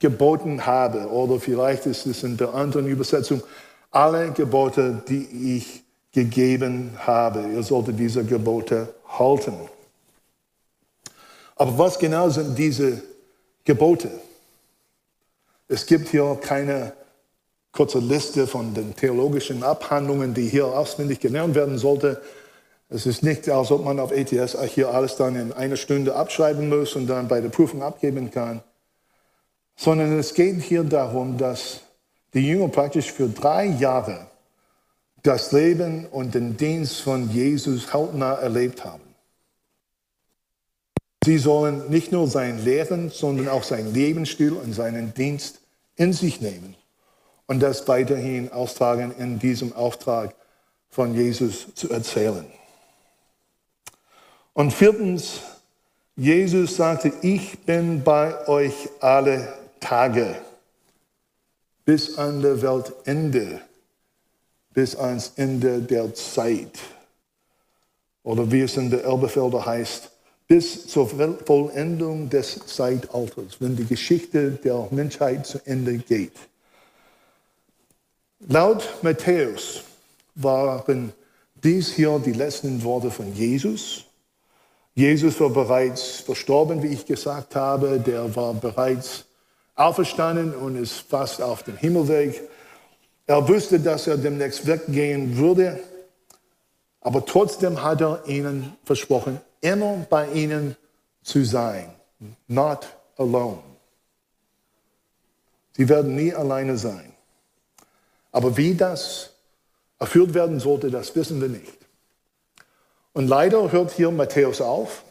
geboten 0.04 0.66
habe. 0.66 1.08
Oder 1.08 1.40
vielleicht 1.40 1.86
ist 1.86 2.04
es 2.04 2.22
in 2.24 2.36
der 2.36 2.52
anderen 2.52 2.86
Übersetzung, 2.86 3.42
alle 3.90 4.32
Gebote, 4.32 5.02
die 5.08 5.56
ich 5.56 5.82
gegeben 6.12 6.90
habe. 6.98 7.40
Ihr 7.54 7.62
solltet 7.62 7.98
diese 7.98 8.22
Gebote 8.22 8.94
halten. 9.08 9.54
Aber 11.56 11.78
was 11.78 11.98
genau 11.98 12.28
sind 12.28 12.54
diese 12.58 13.00
Gebote? 13.64 14.10
Es 15.68 15.86
gibt 15.86 16.08
hier 16.08 16.38
keine 16.38 16.92
kurze 17.72 18.00
Liste 18.00 18.46
von 18.46 18.74
den 18.74 18.94
theologischen 18.94 19.62
Abhandlungen, 19.62 20.34
die 20.34 20.48
hier 20.50 20.66
auswendig 20.66 21.18
gelernt 21.18 21.54
werden 21.54 21.78
sollte. 21.78 22.20
Es 22.90 23.06
ist 23.06 23.22
nicht, 23.22 23.48
als 23.48 23.70
ob 23.70 23.82
man 23.82 23.98
auf 23.98 24.12
ETS 24.12 24.54
hier 24.66 24.90
alles 24.90 25.16
dann 25.16 25.34
in 25.34 25.50
einer 25.54 25.76
Stunde 25.76 26.14
abschreiben 26.14 26.68
muss 26.68 26.94
und 26.94 27.06
dann 27.06 27.26
bei 27.26 27.40
der 27.40 27.48
Prüfung 27.48 27.82
abgeben 27.82 28.30
kann, 28.30 28.62
sondern 29.76 30.18
es 30.18 30.34
geht 30.34 30.62
hier 30.62 30.84
darum, 30.84 31.38
dass 31.38 31.80
die 32.32 32.46
Jünger 32.46 32.68
praktisch 32.68 33.12
für 33.12 33.28
drei 33.28 33.66
Jahre 33.66 34.26
das 35.22 35.52
Leben 35.52 36.06
und 36.06 36.34
den 36.34 36.56
Dienst 36.56 37.00
von 37.00 37.30
Jesus 37.30 37.92
hautnah 37.92 38.34
erlebt 38.34 38.84
haben. 38.84 39.02
Sie 41.24 41.38
sollen 41.38 41.88
nicht 41.88 42.12
nur 42.12 42.28
sein 42.28 42.62
Lehren, 42.62 43.08
sondern 43.08 43.48
auch 43.48 43.62
sein 43.62 43.94
Lebensstil 43.94 44.52
und 44.52 44.74
seinen 44.74 45.14
Dienst 45.14 45.60
in 45.96 46.12
sich 46.12 46.42
nehmen 46.42 46.76
und 47.46 47.60
das 47.60 47.88
weiterhin 47.88 48.52
austragen 48.52 49.14
in 49.16 49.38
diesem 49.38 49.72
Auftrag 49.72 50.34
von 50.90 51.14
Jesus 51.14 51.74
zu 51.74 51.90
erzählen. 51.90 52.44
Und 54.52 54.72
viertens, 54.72 55.40
Jesus 56.14 56.76
sagte, 56.76 57.12
ich 57.22 57.58
bin 57.60 58.04
bei 58.04 58.46
euch 58.46 58.74
alle 59.00 59.63
Tage 59.84 60.34
bis 61.84 62.16
an 62.16 62.40
der 62.40 62.62
Weltende, 62.62 63.60
bis 64.72 64.96
ans 64.96 65.32
Ende 65.36 65.82
der 65.82 66.14
Zeit. 66.14 66.78
Oder 68.22 68.50
wie 68.50 68.62
es 68.62 68.78
in 68.78 68.88
der 68.88 69.04
Elbefelder 69.04 69.66
heißt, 69.66 70.10
bis 70.48 70.86
zur 70.86 71.08
Vollendung 71.08 72.30
des 72.30 72.58
Zeitalters, 72.66 73.60
wenn 73.60 73.76
die 73.76 73.84
Geschichte 73.84 74.52
der 74.52 74.88
Menschheit 74.90 75.46
zu 75.46 75.58
Ende 75.66 75.98
geht. 75.98 76.32
Laut 78.48 78.88
Matthäus 79.02 79.82
waren 80.34 81.12
dies 81.62 81.92
hier 81.92 82.18
die 82.24 82.32
letzten 82.32 82.82
Worte 82.82 83.10
von 83.10 83.34
Jesus. 83.34 84.06
Jesus 84.94 85.38
war 85.40 85.50
bereits 85.50 86.20
verstorben, 86.20 86.82
wie 86.82 86.88
ich 86.88 87.04
gesagt 87.04 87.54
habe. 87.54 88.00
Der 88.00 88.34
war 88.34 88.54
bereits 88.54 89.26
auferstanden 89.74 90.54
und 90.54 90.76
ist 90.76 91.00
fast 91.08 91.42
auf 91.42 91.62
dem 91.62 91.76
Himmelweg. 91.76 92.42
Er 93.26 93.48
wusste, 93.48 93.80
dass 93.80 94.06
er 94.06 94.16
demnächst 94.16 94.66
weggehen 94.66 95.36
würde. 95.36 95.80
Aber 97.00 97.24
trotzdem 97.24 97.82
hat 97.82 98.00
er 98.00 98.26
ihnen 98.26 98.76
versprochen, 98.84 99.40
immer 99.60 100.06
bei 100.08 100.28
ihnen 100.30 100.76
zu 101.22 101.44
sein. 101.44 101.90
Not 102.48 102.86
alone. 103.16 103.58
Sie 105.76 105.88
werden 105.88 106.14
nie 106.14 106.32
alleine 106.32 106.78
sein. 106.78 107.12
Aber 108.32 108.56
wie 108.56 108.74
das 108.74 109.30
erfüllt 109.98 110.34
werden 110.34 110.60
sollte, 110.60 110.90
das 110.90 111.14
wissen 111.14 111.40
wir 111.40 111.48
nicht. 111.48 111.78
Und 113.12 113.28
leider 113.28 113.70
hört 113.70 113.92
hier 113.92 114.10
Matthäus 114.10 114.60
auf. 114.60 115.04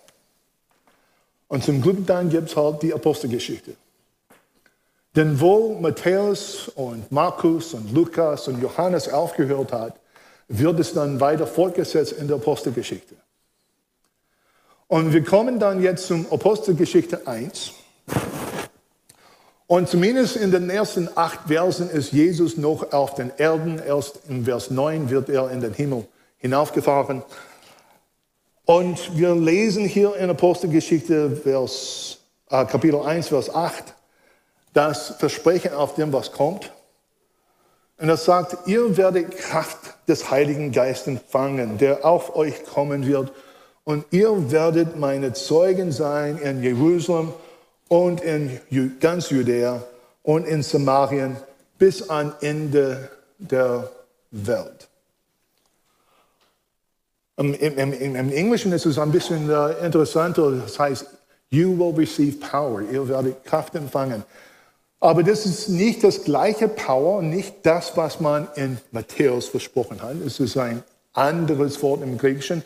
Und 1.48 1.64
zum 1.64 1.82
Glück 1.82 2.06
dann 2.06 2.30
gibt 2.30 2.50
es 2.50 2.56
halt 2.56 2.82
die 2.82 2.94
Apostelgeschichte. 2.94 3.76
Denn 5.16 5.40
wo 5.40 5.78
Matthäus 5.80 6.70
und 6.70 7.12
Markus 7.12 7.74
und 7.74 7.94
Lukas 7.94 8.48
und 8.48 8.62
Johannes 8.62 9.10
aufgehört 9.10 9.72
hat, 9.72 10.00
wird 10.48 10.80
es 10.80 10.94
dann 10.94 11.20
weiter 11.20 11.46
fortgesetzt 11.46 12.14
in 12.14 12.28
der 12.28 12.38
Apostelgeschichte. 12.38 13.16
Und 14.88 15.14
wir 15.14 15.24
kommen 15.24 15.60
dann 15.60 15.82
jetzt 15.82 16.08
zum 16.08 16.26
Apostelgeschichte 16.32 17.28
1. 17.28 17.72
Und 19.68 19.88
zumindest 19.88 20.36
in 20.36 20.52
den 20.52 20.70
ersten 20.70 21.10
acht 21.16 21.48
Versen 21.48 21.90
ist 21.90 22.12
Jesus 22.12 22.58
noch 22.58 22.92
auf 22.92 23.16
den 23.16 23.32
Erden. 23.38 23.80
Erst 23.80 24.20
in 24.28 24.46
Vers 24.46 24.70
9 24.70 25.10
wird 25.10 25.30
er 25.30 25.50
in 25.52 25.62
den 25.62 25.74
Himmel 25.74 26.06
hinaufgefahren. 26.38 27.24
Und 28.66 29.18
wir 29.18 29.36
lesen 29.36 29.86
hier 29.86 30.16
in 30.16 30.30
Apostelgeschichte 30.30 31.36
Vers, 31.38 32.20
äh, 32.50 32.66
Kapitel 32.66 33.00
1, 33.00 33.30
Vers 33.30 33.54
8, 33.54 33.96
das 34.74 35.16
Versprechen 35.18 35.74
auf 35.74 35.96
dem, 35.96 36.12
was 36.12 36.32
kommt. 36.32 36.72
Und 37.98 38.10
er 38.10 38.18
sagt, 38.18 38.68
ihr 38.68 38.98
werdet 38.98 39.38
Kraft 39.38 39.78
des 40.08 40.30
Heiligen 40.30 40.72
Geistes 40.72 41.08
empfangen, 41.08 41.78
der 41.78 42.04
auf 42.04 42.36
euch 42.36 42.66
kommen 42.66 43.08
wird. 43.08 43.32
Und 43.86 44.06
ihr 44.12 44.52
werdet 44.52 44.98
meine 44.98 45.34
Zeugen 45.34 45.92
sein 45.92 46.38
in 46.38 46.64
Jerusalem 46.64 47.34
und 47.88 48.22
in 48.22 48.60
ganz 49.00 49.30
Judäa 49.30 49.84
und 50.24 50.46
in 50.46 50.64
Samarien 50.64 51.38
bis 51.78 52.10
an 52.10 52.34
Ende 52.42 53.10
der 53.38 53.90
Welt. 54.32 54.88
Im, 57.38 57.54
im, 57.54 57.94
Im, 57.94 58.32
Englischen 58.32 58.72
ist 58.74 58.86
es 58.86 59.00
ein 59.00 59.12
bisschen 59.12 59.50
äh, 59.50 59.86
interessanter. 59.86 60.52
Das 60.52 60.78
heißt, 60.78 61.08
you 61.50 61.78
will 61.78 61.94
receive 61.96 62.38
power. 62.38 62.82
Ihr 62.82 63.08
werdet 63.08 63.44
Kraft 63.44 63.76
empfangen. 63.76 64.24
Aber 65.04 65.22
das 65.22 65.46
ist 65.46 65.68
nicht 65.68 66.02
das 66.06 66.24
gleiche 66.24 66.70
Power, 66.70 67.22
nicht 67.22 67.56
das, 67.64 67.98
was 67.98 68.22
man 68.22 68.48
in 68.56 68.78
Matthäus 68.94 69.50
versprochen 69.50 70.02
hat. 70.02 70.16
Es 70.26 70.40
ist 70.40 70.56
ein 70.56 70.82
anderes 71.12 71.84
Wort 71.84 72.02
im 72.02 72.18
Griechischen. 72.18 72.64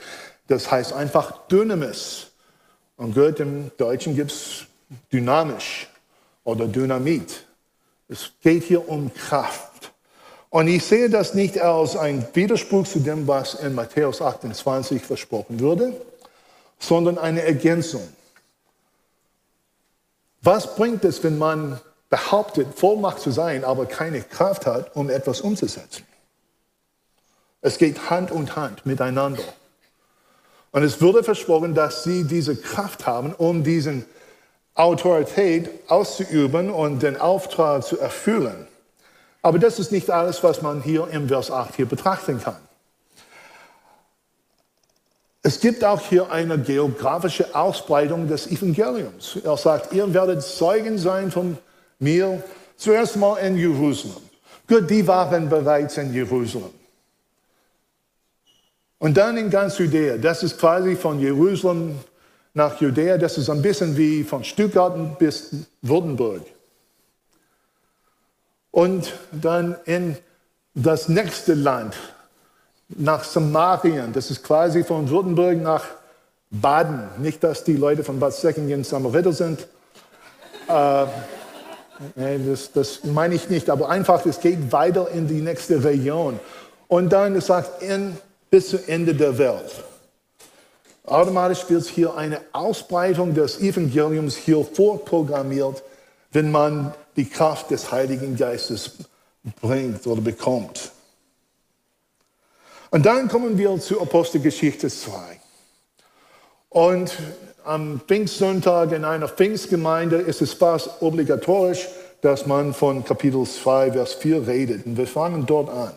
Das 0.48 0.70
heißt 0.70 0.94
einfach 0.94 1.48
Dynamis. 1.48 2.28
Und 2.96 3.16
gut, 3.16 3.40
im 3.40 3.72
Deutschen 3.78 4.16
gibt 4.16 4.32
es 4.32 4.68
dynamisch 5.12 5.88
oder 6.44 6.68
Dynamit. 6.68 7.44
Es 8.08 8.30
geht 8.44 8.66
hier 8.66 8.88
um 8.88 9.12
Kraft. 9.16 9.92
Und 10.52 10.68
ich 10.68 10.86
sehe 10.86 11.10
das 11.10 11.34
nicht 11.34 11.60
als 11.60 11.98
ein 11.98 12.24
Widerspruch 12.34 12.88
zu 12.88 13.00
dem, 13.00 13.26
was 13.28 13.56
in 13.56 13.74
Matthäus 13.74 14.22
28 14.22 15.02
versprochen 15.02 15.60
wurde, 15.60 16.00
sondern 16.78 17.18
eine 17.18 17.42
Ergänzung. 17.42 18.08
Was 20.44 20.76
bringt 20.76 21.04
es, 21.04 21.24
wenn 21.24 21.40
man 21.40 21.82
behauptet, 22.10 22.68
Vollmacht 22.76 23.20
zu 23.20 23.32
sein, 23.32 23.64
aber 23.64 23.86
keine 23.86 24.22
Kraft 24.22 24.66
hat, 24.66 24.96
um 24.96 25.10
etwas 25.10 25.42
umzusetzen? 25.42 26.06
Es 27.62 27.78
geht 27.78 28.10
Hand 28.10 28.32
und 28.32 28.56
Hand 28.56 28.86
miteinander. 28.86 29.44
Und 30.72 30.84
es 30.84 31.02
wurde 31.02 31.24
versprochen, 31.24 31.74
dass 31.74 32.04
sie 32.04 32.24
diese 32.26 32.56
Kraft 32.56 33.08
haben, 33.08 33.34
um 33.34 33.64
diesen 33.64 34.06
Autorität 34.76 35.70
auszuüben 35.88 36.70
und 36.70 37.02
den 37.02 37.20
Auftrag 37.20 37.84
zu 37.84 38.00
erfüllen. 38.00 38.68
Aber 39.42 39.60
das 39.60 39.80
ist 39.80 39.92
nicht 39.92 40.10
alles, 40.10 40.44
was 40.44 40.62
man 40.62 40.82
hier 40.82 41.08
im 41.08 41.28
Vers 41.28 41.50
8 41.50 41.76
hier 41.76 41.88
betrachten 41.88 42.40
kann. 42.42 42.58
Es 45.42 45.60
gibt 45.62 45.84
auch 45.84 46.02
hier 46.02 46.30
eine 46.30 46.60
geografische 46.60 47.56
Ausbreitung 47.56 48.28
des 48.28 48.48
Evangeliums. 48.48 49.38
Er 49.44 49.56
sagt, 49.56 49.94
ihr 49.94 50.14
werdet 50.14 50.44
Zeugen 50.44 50.98
sein 50.98 51.32
von 51.32 51.58
mir, 52.00 52.44
zuerst 52.76 53.16
mal 53.16 53.38
in 53.38 53.58
Jerusalem. 53.58 54.18
Gut, 54.68 54.90
die 54.90 55.06
waren 55.08 55.50
bereits 55.50 55.98
in 55.98 56.14
Jerusalem. 56.14 56.74
Und 59.00 59.16
dann 59.16 59.38
in 59.38 59.50
ganz 59.50 59.78
Judäa. 59.78 60.18
Das 60.18 60.44
ist 60.44 60.60
quasi 60.60 60.96
von 60.96 61.20
Jerusalem 61.20 62.00
nach 62.54 62.82
Judäa. 62.82 63.18
Das 63.18 63.38
ist 63.38 63.50
ein 63.50 63.62
bisschen 63.62 63.96
wie 63.96 64.24
von 64.24 64.44
Stuttgart 64.44 65.18
bis 65.20 65.52
Württemberg. 65.82 66.42
und 68.78 69.14
dann 69.32 69.76
in 69.86 70.18
das 70.76 71.10
nächste 71.10 71.56
Land, 71.56 71.96
nach 72.90 73.24
Samarien. 73.24 74.14
Das 74.14 74.30
ist 74.30 74.44
quasi 74.44 74.84
von 74.84 75.10
Württemberg 75.10 75.58
nach 75.58 75.84
Baden. 76.52 77.10
Nicht, 77.18 77.44
dass 77.44 77.64
die 77.64 77.74
Leute 77.74 78.04
von 78.04 78.20
Bad 78.20 78.34
Säckingen 78.34 78.84
Samariter 78.84 79.34
sind. 79.34 79.68
Äh, 80.68 81.06
das, 82.16 82.72
das 82.72 83.04
meine 83.04 83.36
ich 83.36 83.50
nicht, 83.50 83.70
aber 83.70 83.90
einfach, 83.90 84.26
es 84.26 84.40
geht 84.40 84.72
weiter 84.72 85.10
in 85.10 85.28
die 85.28 85.42
nächste 85.42 85.84
Region. 85.84 86.40
Und 86.88 87.10
dann, 87.10 87.40
sagt, 87.42 87.82
in, 87.82 88.18
bis 88.50 88.70
zum 88.70 88.80
Ende 88.88 89.14
der 89.14 89.38
Welt. 89.38 89.84
Automatisch 91.06 91.70
wird 91.70 91.86
hier 91.86 92.16
eine 92.16 92.42
Ausbreitung 92.52 93.34
des 93.34 93.60
Evangeliums 93.60 94.36
hier 94.36 94.64
vorprogrammiert, 94.64 95.84
wenn 96.32 96.52
man 96.52 96.94
die 97.16 97.30
Kraft 97.30 97.72
des 97.72 97.92
Heiligen 97.92 98.36
Geistes 98.36 98.92
bringt 99.62 100.06
oder 100.06 100.22
bekommt. 100.22 100.92
Und 102.90 103.06
dann 103.06 103.28
kommen 103.28 103.58
wir 103.58 103.80
zu 103.80 104.02
Apostelgeschichte 104.02 104.90
2. 104.90 105.40
Und 106.70 107.18
am 107.68 108.02
Pfingstsonntag 108.08 108.92
in 108.94 109.04
einer 109.04 109.28
Pfingstgemeinde 109.28 110.18
ist 110.18 110.42
es 110.42 110.54
fast 110.54 111.02
obligatorisch, 111.02 111.88
dass 112.22 112.46
man 112.46 112.74
von 112.74 113.04
Kapitel 113.04 113.46
2, 113.46 113.92
Vers 113.92 114.14
4 114.16 114.48
redet. 114.48 114.86
Und 114.86 114.98
wir 114.98 115.08
fangen 115.08 115.46
dort 115.46 115.70
an. 115.70 115.92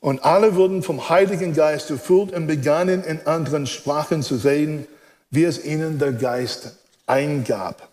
Und 0.00 0.24
alle 0.24 0.56
wurden 0.56 0.82
vom 0.82 1.08
Heiligen 1.08 1.54
Geist 1.54 1.90
erfüllt 1.90 2.32
und 2.32 2.46
begannen 2.46 3.04
in 3.04 3.24
anderen 3.26 3.66
Sprachen 3.66 4.22
zu 4.22 4.36
reden, 4.36 4.86
wie 5.30 5.44
es 5.44 5.64
ihnen 5.64 5.98
der 5.98 6.12
Geist 6.12 6.76
eingab. 7.06 7.88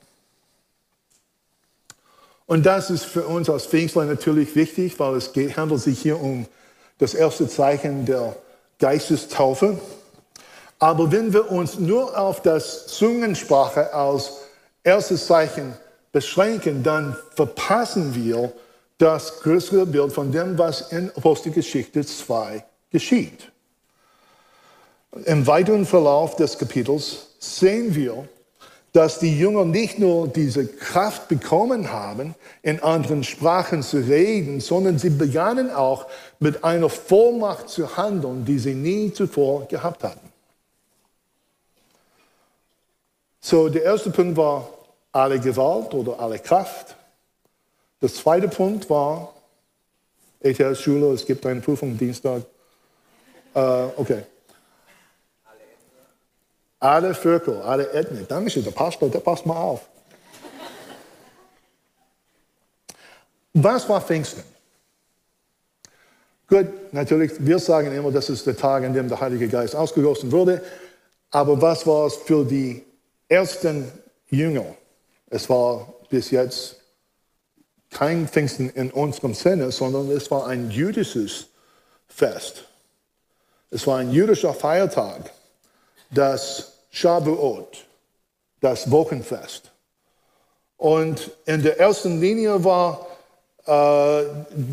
Und 2.47 2.65
das 2.65 2.89
ist 2.89 3.05
für 3.05 3.27
uns 3.27 3.47
als 3.49 3.67
Pfingstler 3.67 4.05
natürlich 4.05 4.55
wichtig, 4.55 4.99
weil 4.99 5.15
es 5.15 5.31
handelt 5.55 5.81
sich 5.81 5.99
hier 5.99 6.19
um 6.19 6.47
das 6.97 7.13
erste 7.13 7.47
Zeichen 7.47 8.05
der 8.07 8.35
Geistestaufe. 8.79 9.77
Aber 10.79 11.11
wenn 11.11 11.33
wir 11.33 11.51
uns 11.51 11.77
nur 11.77 12.17
auf 12.17 12.41
das 12.41 12.87
Zungensprache 12.87 13.93
als 13.93 14.31
erstes 14.83 15.27
Zeichen 15.27 15.73
beschränken, 16.13 16.83
dann 16.83 17.15
verpassen 17.35 18.15
wir 18.15 18.51
das 18.97 19.41
größere 19.41 19.85
Bild 19.85 20.13
von 20.13 20.31
dem, 20.31 20.57
was 20.57 20.91
in 20.91 21.11
Apostelgeschichte 21.15 22.05
2 22.05 22.63
geschieht. 22.91 23.51
Im 25.25 25.45
weiteren 25.47 25.85
Verlauf 25.85 26.35
des 26.35 26.57
Kapitels 26.57 27.27
sehen 27.39 27.95
wir, 27.95 28.27
dass 28.93 29.19
die 29.19 29.37
Jünger 29.37 29.65
nicht 29.65 29.99
nur 29.99 30.27
diese 30.27 30.65
Kraft 30.65 31.27
bekommen 31.27 31.91
haben, 31.91 32.35
in 32.63 32.81
anderen 32.81 33.23
Sprachen 33.23 33.83
zu 33.83 33.97
reden, 33.97 34.61
sondern 34.61 34.97
sie 34.97 35.11
begannen 35.11 35.71
auch 35.71 36.07
mit 36.39 36.63
einer 36.63 36.89
Vollmacht 36.89 37.69
zu 37.69 37.97
handeln, 37.97 38.45
die 38.45 38.59
sie 38.59 38.73
nie 38.73 39.13
zuvor 39.13 39.67
gehabt 39.67 40.03
hatten. 40.03 40.28
So, 43.41 43.69
der 43.69 43.83
erste 43.83 44.11
Punkt 44.11 44.37
war 44.37 44.69
alle 45.11 45.39
Gewalt 45.39 45.93
oder 45.93 46.19
alle 46.19 46.39
Kraft. 46.39 46.95
Der 48.01 48.09
zweite 48.09 48.47
Punkt 48.47 48.89
war 48.89 49.33
ETS-Schule, 50.41 51.13
es 51.13 51.25
gibt 51.25 51.45
eine 51.45 51.61
Prüfung 51.61 51.97
Dienstag. 51.97 52.43
Äh, 53.53 53.59
okay. 53.95 54.23
Alle 56.79 57.13
Völker, 57.13 57.65
alle 57.65 57.91
Ethnien. 57.91 58.25
Dankeschön, 58.27 58.63
der 58.63 58.71
Pastor, 58.71 59.09
der 59.09 59.19
passt 59.19 59.45
mal 59.45 59.57
auf. 59.57 59.81
Was 63.53 63.89
war 63.89 63.99
Pfingsten? 63.99 64.43
Gut, 66.47 66.67
natürlich, 66.93 67.33
wir 67.39 67.59
sagen 67.59 67.93
immer, 67.93 68.11
das 68.11 68.29
ist 68.29 68.47
der 68.47 68.55
Tag, 68.55 68.83
an 68.83 68.93
dem 68.93 69.09
der 69.09 69.19
Heilige 69.19 69.47
Geist 69.47 69.75
ausgegossen 69.75 70.31
wurde. 70.31 70.63
Aber 71.31 71.61
was 71.61 71.85
war 71.85 72.07
es 72.07 72.15
für 72.15 72.45
die 72.45 72.83
ersten 73.29 73.91
Jünger? 74.29 74.65
Es 75.29 75.49
war 75.49 75.93
bis 76.09 76.31
jetzt 76.31 76.75
kein 77.91 78.27
Pfingsten 78.27 78.69
in 78.69 78.91
unserem 78.91 79.33
Sinne, 79.33 79.71
sondern 79.71 80.11
es 80.11 80.29
war 80.29 80.47
ein 80.47 80.69
jüdisches 80.69 81.47
Fest. 82.07 82.65
Es 83.71 83.87
war 83.87 83.97
ein 83.97 84.11
jüdischer 84.11 84.53
Feiertag 84.53 85.31
das 86.11 86.73
Shavuot, 86.89 87.85
das 88.61 88.89
Wochenfest. 88.91 89.71
Und 90.77 91.31
in 91.45 91.61
der 91.61 91.79
ersten 91.79 92.19
Linie 92.19 92.63
war 92.63 93.05
äh, 93.65 94.23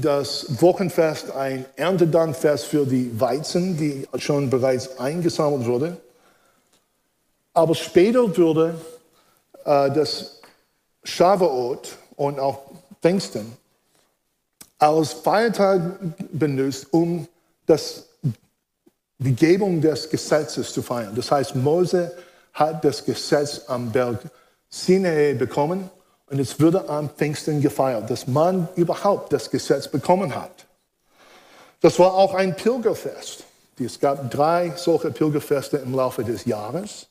das 0.02 0.62
Wochenfest 0.62 1.32
ein 1.32 1.66
Erntedankfest 1.76 2.64
für 2.64 2.86
die 2.86 3.20
Weizen, 3.20 3.76
die 3.76 4.06
schon 4.18 4.48
bereits 4.48 4.98
eingesammelt 4.98 5.66
wurde. 5.66 5.96
Aber 7.56 7.74
später 7.74 8.36
wurde 8.36 8.78
äh, 9.64 9.90
das 9.90 10.42
Shavuot 11.04 11.96
und 12.16 12.38
auch 12.38 12.58
Pfingsten 13.00 13.56
als 14.78 15.14
Feiertag 15.14 15.80
benutzt, 16.32 16.88
um 16.90 17.26
das 17.64 18.04
die 19.16 19.34
Gebung 19.34 19.80
des 19.80 20.10
Gesetzes 20.10 20.70
zu 20.70 20.82
feiern. 20.82 21.14
Das 21.14 21.30
heißt, 21.30 21.56
Mose 21.56 22.14
hat 22.52 22.84
das 22.84 23.02
Gesetz 23.02 23.62
am 23.68 23.90
Berg 23.90 24.18
Sinai 24.68 25.32
bekommen 25.32 25.88
und 26.26 26.38
es 26.38 26.60
wurde 26.60 26.86
am 26.90 27.08
Pfingsten 27.08 27.62
gefeiert, 27.62 28.10
dass 28.10 28.26
man 28.26 28.68
überhaupt 28.76 29.32
das 29.32 29.50
Gesetz 29.50 29.88
bekommen 29.88 30.34
hat. 30.34 30.66
Das 31.80 31.98
war 31.98 32.12
auch 32.12 32.34
ein 32.34 32.54
Pilgerfest. 32.54 33.44
Es 33.80 33.98
gab 33.98 34.30
drei 34.30 34.74
solche 34.76 35.10
Pilgerfeste 35.10 35.78
im 35.78 35.94
Laufe 35.94 36.22
des 36.22 36.44
Jahres. 36.44 37.08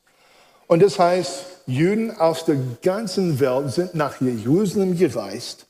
Und 0.67 0.82
das 0.82 0.97
heißt, 0.97 1.45
Juden 1.67 2.15
aus 2.17 2.45
der 2.45 2.58
ganzen 2.82 3.39
Welt 3.39 3.71
sind 3.71 3.95
nach 3.95 4.21
Jerusalem 4.21 4.97
gereist, 4.97 5.65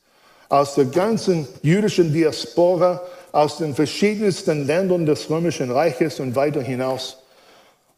aus 0.48 0.74
der 0.74 0.86
ganzen 0.86 1.48
jüdischen 1.62 2.12
Diaspora 2.12 3.02
aus 3.32 3.58
den 3.58 3.74
verschiedensten 3.74 4.66
Ländern 4.66 5.04
des 5.04 5.28
Römischen 5.28 5.70
Reiches 5.70 6.20
und 6.20 6.36
weiter 6.36 6.62
hinaus. 6.62 7.18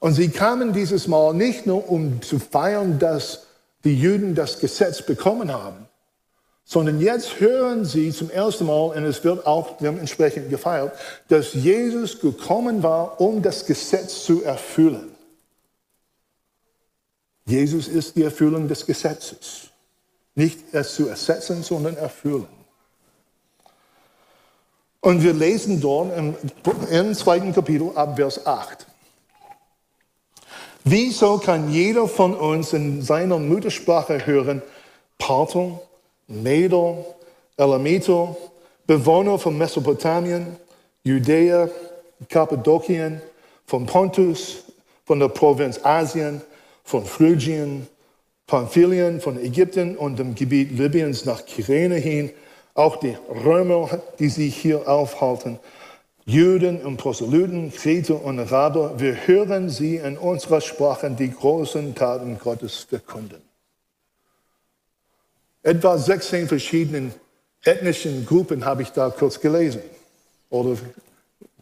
Und 0.00 0.14
sie 0.14 0.28
kamen 0.28 0.72
dieses 0.72 1.06
Mal 1.06 1.34
nicht 1.34 1.66
nur, 1.66 1.88
um 1.88 2.22
zu 2.22 2.38
feiern, 2.38 2.98
dass 2.98 3.46
die 3.84 3.94
Juden 3.94 4.34
das 4.34 4.58
Gesetz 4.58 5.02
bekommen 5.02 5.52
haben, 5.52 5.86
sondern 6.64 7.00
jetzt 7.00 7.40
hören 7.40 7.84
sie 7.84 8.12
zum 8.12 8.30
ersten 8.30 8.66
Mal, 8.66 8.90
und 8.90 9.04
es 9.04 9.22
wird 9.24 9.46
auch 9.46 9.76
dementsprechend 9.78 10.50
gefeiert, 10.50 10.92
dass 11.28 11.54
Jesus 11.54 12.20
gekommen 12.20 12.82
war, 12.82 13.20
um 13.20 13.42
das 13.42 13.66
Gesetz 13.66 14.24
zu 14.24 14.42
erfüllen. 14.42 15.17
Jesus 17.48 17.88
ist 17.88 18.14
die 18.14 18.24
Erfüllung 18.24 18.68
des 18.68 18.84
Gesetzes. 18.84 19.70
Nicht 20.34 20.58
es 20.72 20.94
zu 20.94 21.08
ersetzen, 21.08 21.62
sondern 21.62 21.96
erfüllen. 21.96 22.46
Und 25.00 25.22
wir 25.22 25.32
lesen 25.32 25.80
dort 25.80 26.14
im, 26.16 26.36
im 26.90 27.14
zweiten 27.14 27.54
Kapitel 27.54 27.90
ab 27.94 28.16
Vers 28.16 28.46
8. 28.46 28.86
Wieso 30.84 31.38
kann 31.38 31.72
jeder 31.72 32.06
von 32.06 32.34
uns 32.34 32.74
in 32.74 33.00
seiner 33.00 33.38
Muttersprache 33.38 34.26
hören, 34.26 34.60
Parther, 35.16 35.80
Meder, 36.26 36.98
Elamiter, 37.56 38.36
Bewohner 38.86 39.38
von 39.38 39.56
Mesopotamien, 39.56 40.56
Judäa, 41.02 41.70
Kappadokien, 42.28 43.22
von 43.64 43.86
Pontus, 43.86 44.64
von 45.06 45.18
der 45.18 45.28
Provinz 45.28 45.80
Asien, 45.82 46.42
von 46.88 47.04
Phrygien, 47.04 47.86
Pamphylien, 48.46 49.20
von 49.20 49.38
Ägypten 49.38 49.94
und 49.94 50.18
dem 50.18 50.34
Gebiet 50.34 50.70
Libyens 50.70 51.26
nach 51.26 51.44
Kyrene 51.44 51.96
hin, 51.96 52.30
auch 52.72 52.96
die 52.96 53.14
Römer, 53.44 54.00
die 54.18 54.30
sich 54.30 54.56
hier 54.56 54.88
aufhalten, 54.88 55.58
Juden 56.24 56.80
und 56.80 56.96
Proselyten, 56.96 57.70
Kreter 57.70 58.24
und 58.24 58.38
Araber, 58.38 58.98
wir 58.98 59.26
hören 59.26 59.68
sie 59.68 59.96
in 59.96 60.16
unserer 60.16 60.62
Sprache 60.62 61.10
die 61.10 61.30
großen 61.30 61.94
Taten 61.94 62.38
Gottes 62.38 62.86
verkünden. 62.88 63.42
Etwa 65.62 65.98
16 65.98 66.48
verschiedenen 66.48 67.12
ethnischen 67.64 68.24
Gruppen 68.24 68.64
habe 68.64 68.80
ich 68.80 68.92
da 68.92 69.10
kurz 69.10 69.38
gelesen. 69.38 69.82
Oder 70.48 70.78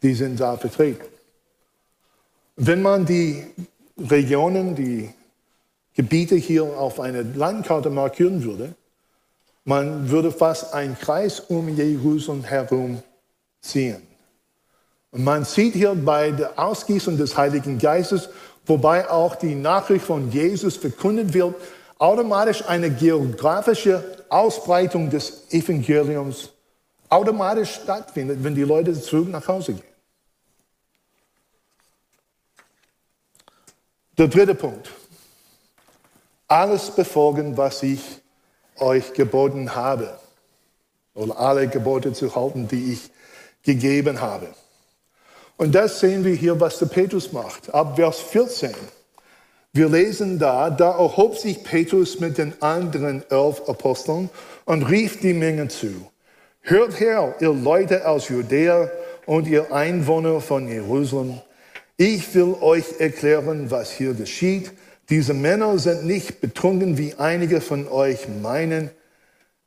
die 0.03 0.15
sind 0.15 0.39
da 0.39 0.57
vertreten. 0.57 1.05
Wenn 2.55 2.81
man 2.81 3.05
die 3.05 3.45
Regionen, 3.99 4.75
die 4.75 5.11
Gebiete 5.95 6.37
hier 6.37 6.65
auf 6.65 7.01
einer 7.01 7.23
Landkarte 7.23 7.91
markieren 7.91 8.43
würde, 8.45 8.75
man 9.65 10.11
würde 10.11 10.31
fast 10.31 10.75
einen 10.75 10.97
Kreis 10.97 11.41
um 11.41 11.69
Jerusalem 11.75 12.45
herum 12.45 13.03
ziehen. 13.61 14.03
Und 15.11 15.25
man 15.25 15.45
sieht 15.45 15.75
hier 15.75 15.95
bei 15.95 16.31
der 16.31 16.59
Ausgießung 16.59 17.17
des 17.17 17.37
Heiligen 17.37 17.79
Geistes, 17.79 18.29
wobei 18.67 19.09
auch 19.09 19.35
die 19.35 19.55
Nachricht 19.55 20.05
von 20.05 20.31
Jesus 20.31 20.77
verkündet 20.77 21.33
wird, 21.35 21.55
automatisch 21.99 22.65
eine 22.69 22.91
geografische 22.91 24.05
Ausbreitung 24.29 25.11
des 25.11 25.51
Evangeliums 25.51 26.51
automatisch 27.09 27.75
stattfindet, 27.83 28.43
wenn 28.43 28.55
die 28.55 28.63
Leute 28.63 28.93
zurück 29.01 29.29
nach 29.29 29.47
Hause 29.47 29.75
gehen. 29.75 29.96
Der 34.19 34.29
dritte 34.29 34.55
Punkt. 34.55 34.91
Alles 36.49 36.91
befolgen, 36.91 37.57
was 37.57 37.83
ich 37.83 38.01
euch 38.79 39.13
geboten 39.13 39.75
habe. 39.75 40.19
Oder 41.15 41.39
alle 41.39 41.69
Gebote 41.69 42.13
zu 42.15 42.35
halten, 42.35 42.67
die 42.69 42.93
ich 42.93 43.11
gegeben 43.63 44.21
habe. 44.21 44.49
Und 45.59 45.75
das 45.75 46.01
sehen 46.01 46.25
wir 46.25 46.35
hier, 46.35 46.59
was 46.61 46.79
der 46.79 46.87
Petrus 46.87 47.33
macht. 47.33 47.75
Ab 47.75 47.97
Vers 47.97 48.21
14. 48.21 48.75
Wir 49.73 49.89
lesen 49.91 50.39
da, 50.39 50.71
da 50.71 50.93
erhob 50.93 51.37
sich 51.37 51.63
Petrus 51.63 52.19
mit 52.19 52.39
den 52.39 52.55
anderen 52.63 53.23
elf 53.31 53.69
Aposteln 53.69 54.31
und 54.65 54.85
rief 54.85 55.21
die 55.21 55.35
Menge 55.35 55.69
zu. 55.69 56.11
Hört 56.63 56.99
her, 57.01 57.35
ihr 57.41 57.53
Leute 57.53 58.09
aus 58.09 58.31
Judäa 58.31 58.91
und 59.27 59.47
ihr 59.47 59.73
Einwohner 59.75 60.41
von 60.41 60.69
Jerusalem. 60.69 61.41
Ich 61.97 62.35
will 62.35 62.57
euch 62.61 63.01
erklären, 63.01 63.71
was 63.71 63.91
hier 63.91 64.13
geschieht. 64.13 64.71
Diese 65.09 65.33
Männer 65.33 65.79
sind 65.79 66.05
nicht 66.05 66.41
betrunken, 66.41 66.99
wie 66.99 67.15
einige 67.15 67.61
von 67.61 67.89
euch 67.89 68.29
meinen. 68.43 68.91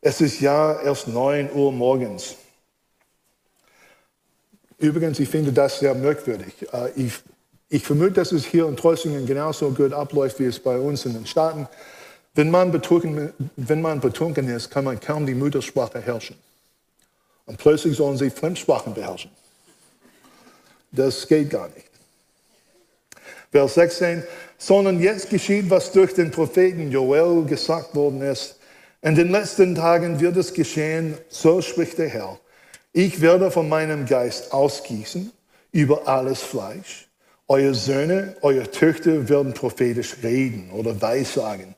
Es 0.02 0.22
ist 0.22 0.40
ja 0.40 0.80
erst 0.82 1.08
neun 1.08 1.52
Uhr 1.52 1.72
morgens. 1.72 2.36
Übrigens, 4.78 5.20
ich 5.20 5.28
finde 5.28 5.52
das 5.52 5.80
sehr 5.80 5.96
merkwürdig. 5.96 6.54
Äh, 6.72 6.92
ich, 6.96 7.14
ich 7.68 7.84
vermute, 7.84 8.12
dass 8.12 8.32
es 8.32 8.46
hier 8.46 8.68
in 8.68 8.78
Trossingen 8.78 9.26
genauso 9.26 9.72
gut 9.72 9.92
abläuft, 9.92 10.40
wie 10.40 10.46
es 10.46 10.60
bei 10.60 10.78
uns 10.78 11.06
in 11.06 11.14
den 11.14 11.26
Staaten. 11.26 11.68
Wenn 12.36 12.52
man 12.52 12.72
betrunken, 12.72 13.34
wenn 13.56 13.82
man 13.82 14.00
betrunken 14.00 14.48
ist, 14.48 14.70
kann 14.70 14.86
man 14.86 15.00
kaum 15.00 15.26
die 15.26 15.34
Muttersprache 15.34 16.00
herrschen. 16.00 16.38
Und 17.46 17.58
plötzlich 17.58 17.98
sollen 17.98 18.18
sie 18.18 18.30
Fremdsprachen 18.30 18.94
beherrschen. 18.94 19.32
Das 20.92 21.28
geht 21.28 21.50
gar 21.50 21.68
nicht. 21.70 21.89
Vers 23.52 23.74
16, 23.74 24.24
sondern 24.58 25.00
jetzt 25.00 25.30
geschieht, 25.30 25.70
was 25.70 25.92
durch 25.92 26.14
den 26.14 26.32
Propheten 26.32 26.92
Joel 26.92 27.46
gesagt 27.46 27.96
worden 27.96 28.22
ist. 28.22 28.60
In 29.02 29.16
den 29.16 29.32
letzten 29.32 29.76
Tagen 29.76 30.20
wird 30.20 30.38
es 30.38 30.54
geschehen, 30.54 31.18
so 31.30 31.62
spricht 31.62 31.98
der 31.98 32.10
Herr. 32.10 32.40
Ich 32.92 33.22
werde 33.22 33.50
von 33.50 33.70
meinem 33.70 34.06
Geist 34.06 34.52
ausgießen 34.52 35.32
über 35.72 36.08
alles 36.08 36.42
Fleisch. 36.42 37.08
Eure 37.48 37.74
Söhne, 37.74 38.36
eure 38.42 38.70
Töchter 38.70 39.28
werden 39.30 39.54
prophetisch 39.54 40.18
reden 40.22 40.70
oder 40.72 41.02
weissagen. 41.02 41.76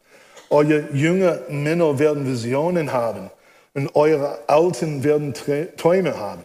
Eure 0.49 0.89
jungen 0.91 1.39
Männer 1.49 1.97
werden 1.99 2.27
Visionen 2.27 2.91
haben 2.91 3.29
und 3.73 3.95
eure 3.95 4.39
Alten 4.47 5.03
werden 5.03 5.33
Träume 5.77 6.17
haben. 6.17 6.43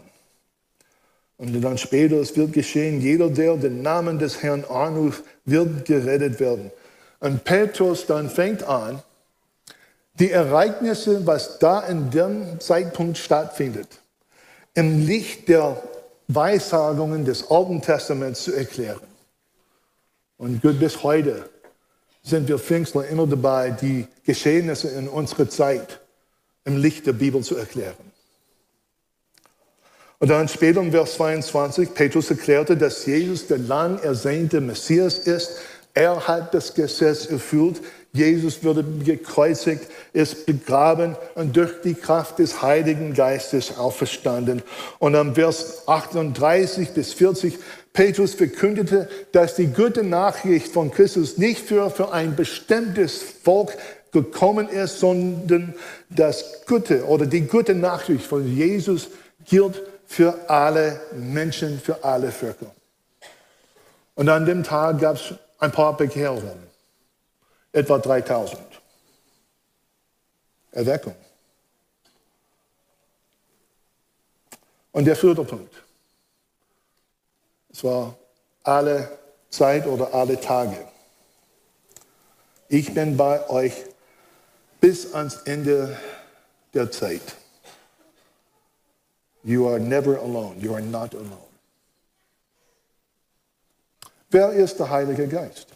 Und 1.38 1.60
dann 1.62 1.76
später, 1.76 2.16
es 2.16 2.36
wird 2.36 2.52
geschehen, 2.52 3.00
jeder, 3.00 3.28
der 3.28 3.56
den 3.56 3.82
Namen 3.82 4.18
des 4.18 4.42
Herrn 4.42 4.64
anruft, 4.64 5.22
wird 5.44 5.84
gerettet 5.84 6.40
werden. 6.40 6.70
Und 7.20 7.44
Petrus 7.44 8.06
dann 8.06 8.30
fängt 8.30 8.62
an, 8.62 9.02
die 10.18 10.30
Ereignisse, 10.30 11.26
was 11.26 11.58
da 11.58 11.80
in 11.80 12.10
dem 12.10 12.58
Zeitpunkt 12.58 13.18
stattfindet, 13.18 13.88
im 14.74 15.06
Licht 15.06 15.48
der 15.48 15.82
Weissagungen 16.28 17.24
des 17.24 17.50
Alten 17.50 17.82
Testaments 17.82 18.42
zu 18.42 18.54
erklären. 18.54 19.00
Und 20.38 20.62
gut, 20.62 20.78
bis 20.78 21.02
heute 21.02 21.48
sind 22.22 22.48
wir 22.48 22.58
Pfingstler 22.58 23.06
immer 23.06 23.26
dabei, 23.26 23.70
die 23.70 24.06
Geschehnisse 24.24 24.88
in 24.88 25.08
unserer 25.08 25.48
Zeit 25.48 26.00
im 26.64 26.76
Licht 26.78 27.06
der 27.06 27.12
Bibel 27.12 27.42
zu 27.42 27.56
erklären. 27.56 28.05
Und 30.18 30.28
dann 30.28 30.48
später 30.48 30.80
im 30.80 30.92
Vers 30.92 31.14
22, 31.14 31.92
Petrus 31.92 32.30
erklärte, 32.30 32.76
dass 32.76 33.04
Jesus 33.04 33.46
der 33.48 33.58
lang 33.58 33.98
ersehnte 33.98 34.60
Messias 34.60 35.18
ist. 35.18 35.58
Er 35.92 36.26
hat 36.26 36.54
das 36.54 36.74
Gesetz 36.74 37.26
erfüllt. 37.26 37.80
Jesus 38.12 38.64
wurde 38.64 38.82
gekreuzigt, 38.82 39.88
ist 40.14 40.46
begraben 40.46 41.16
und 41.34 41.54
durch 41.54 41.82
die 41.84 41.92
Kraft 41.92 42.38
des 42.38 42.62
Heiligen 42.62 43.12
Geistes 43.12 43.76
auferstanden. 43.76 44.62
Und 44.98 45.14
am 45.16 45.34
Vers 45.34 45.86
38 45.86 46.90
bis 46.90 47.12
40, 47.12 47.58
Petrus 47.92 48.34
verkündete, 48.34 49.10
dass 49.32 49.56
die 49.56 49.66
gute 49.66 50.02
Nachricht 50.02 50.68
von 50.68 50.90
Christus 50.90 51.36
nicht 51.36 51.60
für, 51.60 51.90
für 51.90 52.12
ein 52.12 52.36
bestimmtes 52.36 53.22
Volk 53.42 53.76
gekommen 54.12 54.68
ist, 54.68 55.00
sondern 55.00 55.74
das 56.08 56.64
Gute 56.66 57.04
oder 57.04 57.26
die 57.26 57.42
gute 57.42 57.74
Nachricht 57.74 58.24
von 58.24 58.46
Jesus 58.56 59.08
gilt 59.44 59.82
für 60.06 60.48
alle 60.48 61.00
Menschen, 61.12 61.80
für 61.80 62.02
alle 62.02 62.30
Völker. 62.30 62.70
Und 64.14 64.28
an 64.28 64.46
dem 64.46 64.62
Tag 64.62 65.00
gab 65.00 65.16
es 65.16 65.34
ein 65.58 65.72
paar 65.72 65.96
Bekehrungen, 65.96 66.66
etwa 67.72 67.98
3000. 67.98 68.60
Erweckung. 70.72 71.14
Und 74.92 75.04
der 75.04 75.16
vierte 75.16 75.44
Punkt. 75.44 75.74
Es 77.70 77.84
war 77.84 78.14
alle 78.62 79.18
Zeit 79.50 79.86
oder 79.86 80.14
alle 80.14 80.40
Tage. 80.40 80.76
Ich 82.68 82.92
bin 82.94 83.16
bei 83.16 83.48
euch 83.48 83.74
bis 84.80 85.14
ans 85.14 85.36
Ende 85.44 85.96
der 86.74 86.90
Zeit. 86.90 87.22
You 89.46 89.68
are 89.68 89.78
never 89.78 90.18
alone. 90.18 90.56
You 90.58 90.74
are 90.74 90.82
not 90.82 91.14
alone. 91.14 91.38
Wer 94.28 94.50
ist 94.50 94.76
der 94.80 94.90
Heilige 94.90 95.28
Geist? 95.28 95.68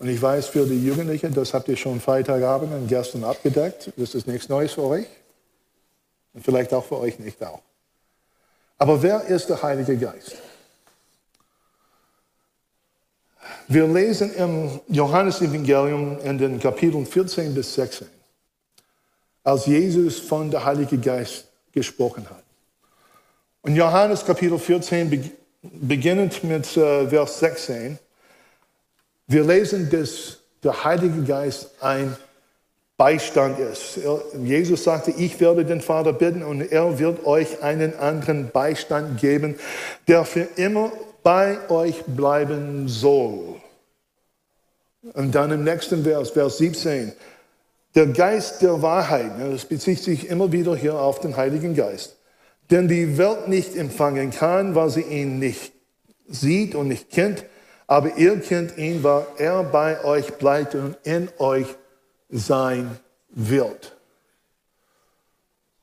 Und 0.00 0.08
ich 0.08 0.20
weiß, 0.20 0.48
für 0.48 0.66
die 0.66 0.84
Jugendlichen, 0.84 1.32
das 1.32 1.54
habt 1.54 1.68
ihr 1.68 1.76
schon 1.76 2.00
Freitagabend 2.00 2.72
und 2.72 2.88
gestern 2.88 3.22
abgedeckt. 3.22 3.92
Das 3.96 4.16
ist 4.16 4.26
nichts 4.26 4.48
Neues 4.48 4.72
für 4.72 4.82
euch. 4.82 5.06
Und 6.34 6.44
vielleicht 6.44 6.74
auch 6.74 6.84
für 6.84 6.98
euch 6.98 7.20
nicht 7.20 7.40
auch. 7.44 7.62
Aber 8.76 9.00
wer 9.00 9.22
ist 9.26 9.48
der 9.48 9.62
Heilige 9.62 9.96
Geist? 9.96 10.34
Wir 13.68 13.86
lesen 13.86 14.34
im 14.34 14.80
Johannesevangelium 14.88 16.18
in 16.22 16.38
den 16.38 16.58
Kapiteln 16.58 17.06
14 17.06 17.54
bis 17.54 17.72
16, 17.74 18.08
als 19.44 19.66
Jesus 19.66 20.18
von 20.18 20.50
der 20.50 20.64
Heilige 20.64 20.98
Geist 20.98 21.46
gesprochen 21.74 22.28
hat. 22.30 22.42
Und 23.62 23.76
Johannes 23.76 24.24
Kapitel 24.24 24.58
14, 24.58 25.30
beginnend 25.62 26.44
mit 26.44 26.76
äh, 26.76 27.08
Vers 27.08 27.40
16, 27.40 27.98
wir 29.26 29.44
lesen, 29.44 29.90
dass 29.90 30.38
der 30.62 30.84
Heilige 30.84 31.22
Geist 31.22 31.70
ein 31.80 32.16
Beistand 32.96 33.58
ist. 33.58 33.98
Jesus 34.42 34.84
sagte, 34.84 35.10
ich 35.10 35.40
werde 35.40 35.64
den 35.64 35.80
Vater 35.80 36.12
bitten 36.12 36.42
und 36.42 36.60
er 36.60 36.98
wird 36.98 37.26
euch 37.26 37.62
einen 37.62 37.98
anderen 37.98 38.50
Beistand 38.50 39.20
geben, 39.20 39.56
der 40.06 40.24
für 40.24 40.46
immer 40.56 40.92
bei 41.22 41.58
euch 41.70 42.04
bleiben 42.06 42.86
soll. 42.86 43.56
Und 45.14 45.34
dann 45.34 45.50
im 45.50 45.64
nächsten 45.64 46.04
Vers, 46.04 46.30
Vers 46.30 46.58
17, 46.58 47.12
der 47.94 48.06
Geist 48.08 48.62
der 48.62 48.82
Wahrheit, 48.82 49.38
ne, 49.38 49.50
das 49.50 49.64
bezieht 49.64 50.00
sich 50.00 50.28
immer 50.28 50.50
wieder 50.52 50.74
hier 50.74 50.98
auf 50.98 51.20
den 51.20 51.36
Heiligen 51.36 51.74
Geist, 51.74 52.16
den 52.70 52.88
die 52.88 53.18
Welt 53.18 53.48
nicht 53.48 53.76
empfangen 53.76 54.30
kann, 54.30 54.74
weil 54.74 54.90
sie 54.90 55.02
ihn 55.02 55.38
nicht 55.38 55.72
sieht 56.26 56.74
und 56.74 56.88
nicht 56.88 57.10
kennt, 57.10 57.44
aber 57.86 58.16
ihr 58.16 58.40
kennt 58.40 58.76
ihn, 58.78 59.02
weil 59.02 59.26
er 59.38 59.62
bei 59.62 60.02
euch 60.04 60.34
bleibt 60.34 60.74
und 60.74 60.96
in 61.04 61.28
euch 61.38 61.66
sein 62.30 62.98
wird. 63.28 63.96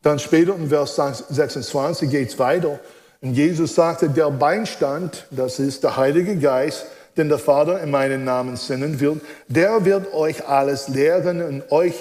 Dann 0.02 0.19
später 0.19 0.56
in 0.56 0.69
Vers 0.69 0.95
26 0.95 2.10
geht 2.10 2.30
es 2.30 2.39
weiter. 2.39 2.80
Und 3.21 3.36
Jesus 3.36 3.76
sagte, 3.76 4.10
der 4.10 4.32
Beinstand, 4.32 5.28
das 5.30 5.60
ist 5.60 5.84
der 5.84 5.95
Heilige 5.95 6.38
Geist, 6.38 6.88
den 7.17 7.30
der 7.30 7.39
Vater 7.39 7.82
in 7.82 7.91
meinen 7.91 8.24
Namen 8.24 8.58
senden 8.58 9.00
wird, 9.00 9.21
der 9.47 9.86
wird 9.86 10.13
euch 10.13 10.47
alles 10.47 10.88
lehren 10.88 11.41
und 11.41 11.71
euch 11.71 11.95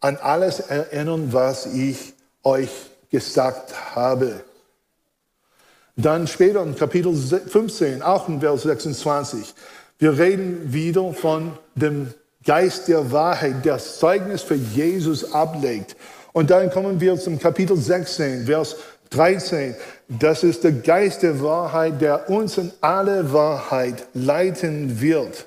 an 0.00 0.16
alles 0.16 0.60
erinnern, 0.60 1.32
was 1.32 1.66
ich 1.66 2.14
euch 2.42 2.70
gesagt 3.10 3.94
habe. 3.94 4.44
Dann 5.96 6.28
später 6.28 6.62
in 6.62 6.76
Kapitel 6.76 7.14
15, 7.14 8.02
auch 8.02 8.28
in 8.28 8.40
Vers 8.40 8.62
26, 8.62 9.54
wir 9.98 10.16
reden 10.16 10.72
wieder 10.72 11.12
von 11.12 11.58
dem 11.74 12.14
Geist 12.44 12.86
der 12.86 13.10
Wahrheit, 13.10 13.64
der 13.64 13.78
Zeugnis 13.78 14.42
für 14.42 14.54
Jesus 14.54 15.32
ablegt. 15.32 15.96
Und 16.32 16.50
dann 16.50 16.70
kommen 16.70 17.00
wir 17.00 17.18
zum 17.18 17.40
Kapitel 17.40 17.76
16, 17.76 18.46
Vers 18.46 18.76
13. 19.10 19.74
Das 20.08 20.42
ist 20.42 20.64
der 20.64 20.72
Geist 20.72 21.22
der 21.22 21.42
Wahrheit, 21.42 22.00
der 22.00 22.30
uns 22.30 22.58
in 22.58 22.72
alle 22.80 23.32
Wahrheit 23.32 24.06
leiten 24.14 25.00
wird. 25.00 25.46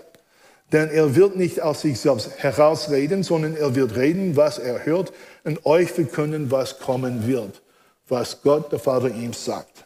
Denn 0.71 0.89
er 0.89 1.15
wird 1.15 1.35
nicht 1.35 1.61
aus 1.61 1.81
sich 1.81 1.99
selbst 1.99 2.31
herausreden, 2.37 3.23
sondern 3.23 3.57
er 3.57 3.75
wird 3.75 3.95
reden, 3.95 4.37
was 4.37 4.57
er 4.57 4.85
hört 4.85 5.11
und 5.43 5.65
euch 5.65 5.91
verkünden, 5.91 6.49
was 6.49 6.79
kommen 6.79 7.27
wird, 7.27 7.61
was 8.07 8.41
Gott, 8.41 8.71
der 8.71 8.79
Vater, 8.79 9.09
ihm 9.09 9.33
sagt. 9.33 9.85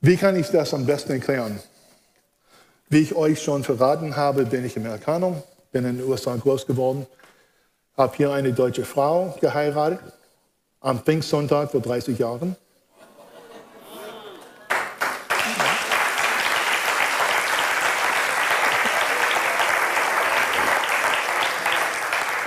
Wie 0.00 0.16
kann 0.16 0.36
ich 0.36 0.46
das 0.48 0.72
am 0.72 0.86
besten 0.86 1.12
erklären? 1.12 1.58
Wie 2.90 3.00
ich 3.00 3.14
euch 3.14 3.42
schon 3.42 3.64
verraten 3.64 4.16
habe, 4.16 4.46
bin 4.46 4.64
ich 4.64 4.74
Amerikaner, 4.78 5.42
bin 5.72 5.84
in 5.84 5.98
den 5.98 6.08
USA 6.08 6.34
groß 6.34 6.66
geworden, 6.66 7.06
habe 7.98 8.16
hier 8.16 8.32
eine 8.32 8.54
deutsche 8.54 8.86
Frau 8.86 9.36
geheiratet, 9.42 10.00
am 10.80 10.98
Pfingstsonntag 11.00 11.70
vor 11.70 11.80
30 11.80 12.18
Jahren. 12.18 12.56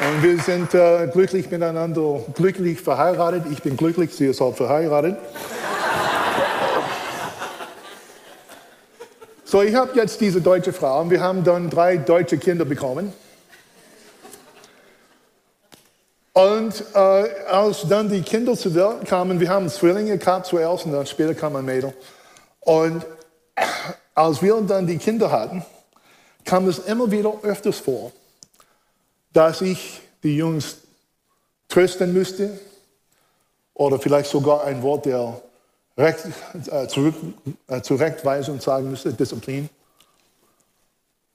Und 0.01 0.23
wir 0.23 0.39
sind 0.39 0.73
äh, 0.73 1.07
glücklich 1.13 1.51
miteinander, 1.51 2.19
glücklich 2.33 2.81
verheiratet. 2.81 3.43
Ich 3.51 3.61
bin 3.61 3.77
glücklich, 3.77 4.15
sie 4.15 4.25
ist 4.25 4.41
auch 4.41 4.55
verheiratet. 4.55 5.17
So, 9.51 9.61
ich 9.61 9.75
habe 9.75 9.91
jetzt 9.99 10.21
diese 10.21 10.39
deutsche 10.39 10.71
Frau 10.71 11.01
und 11.01 11.09
wir 11.09 11.19
haben 11.19 11.43
dann 11.43 11.69
drei 11.69 11.97
deutsche 11.97 12.37
Kinder 12.37 12.63
bekommen. 12.63 13.11
Und 16.31 16.85
äh, 16.93 16.97
als 16.97 17.85
dann 17.89 18.07
die 18.07 18.21
Kinder 18.21 18.55
zur 18.55 18.73
Welt 18.75 19.05
kamen, 19.05 19.41
wir 19.41 19.49
haben 19.49 19.67
Zwillinge 19.67 20.17
gehabt 20.17 20.45
zuerst 20.45 20.85
und 20.85 20.93
dann 20.93 21.05
später 21.05 21.33
kam 21.33 21.57
ein 21.57 21.65
Mädel. 21.65 21.93
Und 22.61 23.05
als 24.15 24.41
wir 24.41 24.55
dann 24.61 24.87
die 24.87 24.97
Kinder 24.97 25.29
hatten, 25.29 25.65
kam 26.45 26.69
es 26.69 26.79
immer 26.79 27.11
wieder 27.11 27.33
öfters 27.43 27.79
vor, 27.79 28.13
dass 29.33 29.59
ich 29.59 29.99
die 30.23 30.37
Jungs 30.37 30.77
trösten 31.67 32.13
müsste 32.13 32.57
oder 33.73 33.99
vielleicht 33.99 34.31
sogar 34.31 34.63
ein 34.63 34.81
Wort 34.81 35.07
der 35.07 35.41
Recht, 35.97 36.25
äh, 36.71 36.87
zurück, 36.87 37.15
äh, 37.67 37.81
Zurechtweisung 37.81 38.59
sagen 38.59 38.89
müsste, 38.89 39.13
Disziplin. 39.13 39.69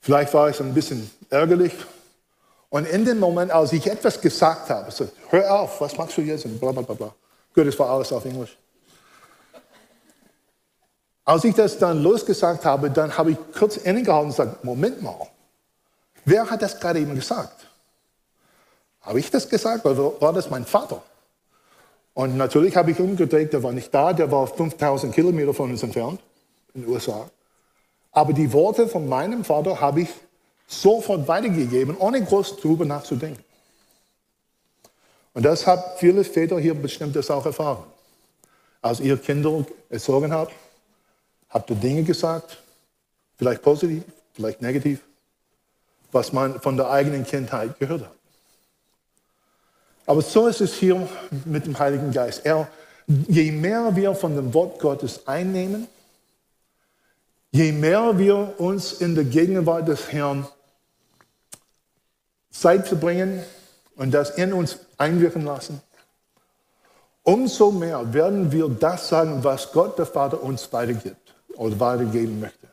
Vielleicht 0.01 0.33
war 0.35 0.49
ich 0.49 0.61
ein 0.61 0.73
bisschen 0.73 1.11
ärgerlich. 1.31 1.75
Und 2.69 2.87
in 2.87 3.05
dem 3.05 3.19
Moment, 3.19 3.53
als 3.53 3.73
ich 3.73 3.87
etwas 3.87 4.21
gesagt 4.21 4.71
habe, 4.71 4.91
so, 4.91 5.09
hör 5.31 5.61
auf, 5.61 5.81
was 5.81 5.97
machst 5.97 6.17
du 6.17 6.23
jetzt? 6.23 6.45
Und 6.45 6.59
bla 6.59 6.73
bla 6.73 6.83
bla 6.83 6.95
bla. 6.95 7.15
Gut, 7.55 7.67
es 7.67 7.79
war 7.79 7.91
alles 7.91 8.13
auf 8.13 8.25
Englisch. 8.25 8.57
Als 11.25 11.43
ich 11.43 11.55
das 11.55 11.79
dann 11.79 12.03
losgesagt 12.03 12.65
habe, 12.65 12.91
dann 12.91 13.17
habe 13.17 13.33
ich 13.33 13.39
kurz 13.59 13.79
innegehalten 13.79 14.31
und 14.31 14.37
gesagt, 14.37 14.65
Moment 14.65 15.03
mal, 15.03 15.27
wer 16.25 16.49
hat 16.49 16.63
das 16.63 16.79
gerade 16.79 17.01
eben 17.01 17.15
gesagt? 17.15 17.67
Habe 19.01 19.19
ich 19.19 19.31
das 19.31 19.49
gesagt 19.49 19.85
oder 19.85 20.21
war 20.21 20.33
das 20.33 20.51
mein 20.51 20.65
Vater? 20.65 21.03
Und 22.17 22.35
natürlich 22.39 22.75
habe 22.77 22.93
ich 22.93 22.99
umgedreht, 22.99 23.53
der 23.53 23.63
war 23.63 23.73
nicht 23.73 23.93
da, 23.93 24.15
der 24.15 24.33
war 24.33 24.47
5000 24.47 25.15
Kilometer 25.15 25.53
von 25.53 25.71
uns 25.71 25.83
entfernt, 25.83 26.19
in 26.73 26.81
den 26.81 26.91
USA. 26.91 27.29
Aber 28.11 28.33
die 28.33 28.51
Worte 28.55 28.89
von 28.89 29.07
meinem 29.07 29.45
Vater 29.45 29.79
habe 29.83 30.01
ich 30.01 30.09
sofort 30.67 31.29
weitergegeben, 31.29 31.95
ohne 31.99 32.25
groß 32.25 32.57
darüber 32.57 32.87
nachzudenken. 32.87 33.45
Und 35.35 35.43
das 35.43 35.67
haben 35.67 35.83
viele 35.99 36.25
Väter 36.25 36.59
hier 36.59 36.73
bestimmt 36.73 37.15
das 37.17 37.31
auch 37.31 37.45
erfahren. 37.45 37.85
Als 38.81 39.01
ihr 39.01 39.19
Kinder 39.19 39.67
erzogen 39.91 40.33
habt, 40.33 40.55
habt 41.51 41.69
ihr 41.69 41.77
Dinge 41.77 42.03
gesagt, 42.03 42.57
vielleicht 43.37 43.61
positiv, 43.61 44.05
vielleicht 44.33 44.63
negativ, 44.63 45.03
was 46.13 46.33
man 46.33 46.63
von 46.63 46.79
der 46.79 46.91
eigenen 46.91 47.27
Kindheit 47.27 47.79
gehört 47.79 48.07
hat. 48.07 48.16
Aber 50.07 50.23
so 50.23 50.47
ist 50.47 50.61
es 50.61 50.75
hier 50.75 51.09
mit 51.45 51.67
dem 51.67 51.79
Heiligen 51.79 52.13
Geist. 52.13 52.47
Er, 52.47 52.69
je 53.07 53.51
mehr 53.51 53.95
wir 53.97 54.15
von 54.15 54.37
dem 54.37 54.55
Wort 54.55 54.79
Gottes 54.79 55.27
einnehmen, 55.27 55.89
je 57.51 57.73
mehr 57.73 58.17
wir 58.17 58.55
uns 58.59 58.93
in 58.93 59.17
der 59.17 59.25
Gegenwart 59.25 59.89
des 59.89 60.13
Herrn 60.13 60.47
Zeit 62.51 62.87
verbringen 62.87 63.43
und 63.97 64.13
das 64.13 64.31
in 64.31 64.53
uns 64.53 64.79
einwirken 64.97 65.45
lassen, 65.45 65.83
umso 67.25 67.73
mehr 67.73 68.15
werden 68.15 68.53
wir 68.53 68.69
das 68.69 69.09
sagen, 69.09 69.43
was 69.43 69.73
Gott 69.73 69.99
der 69.99 70.07
Vater 70.07 70.41
uns 70.41 70.73
weitergibt 70.73 71.35
oder 71.57 71.79
weitergeben 71.81 72.39
möchte. 72.39 72.69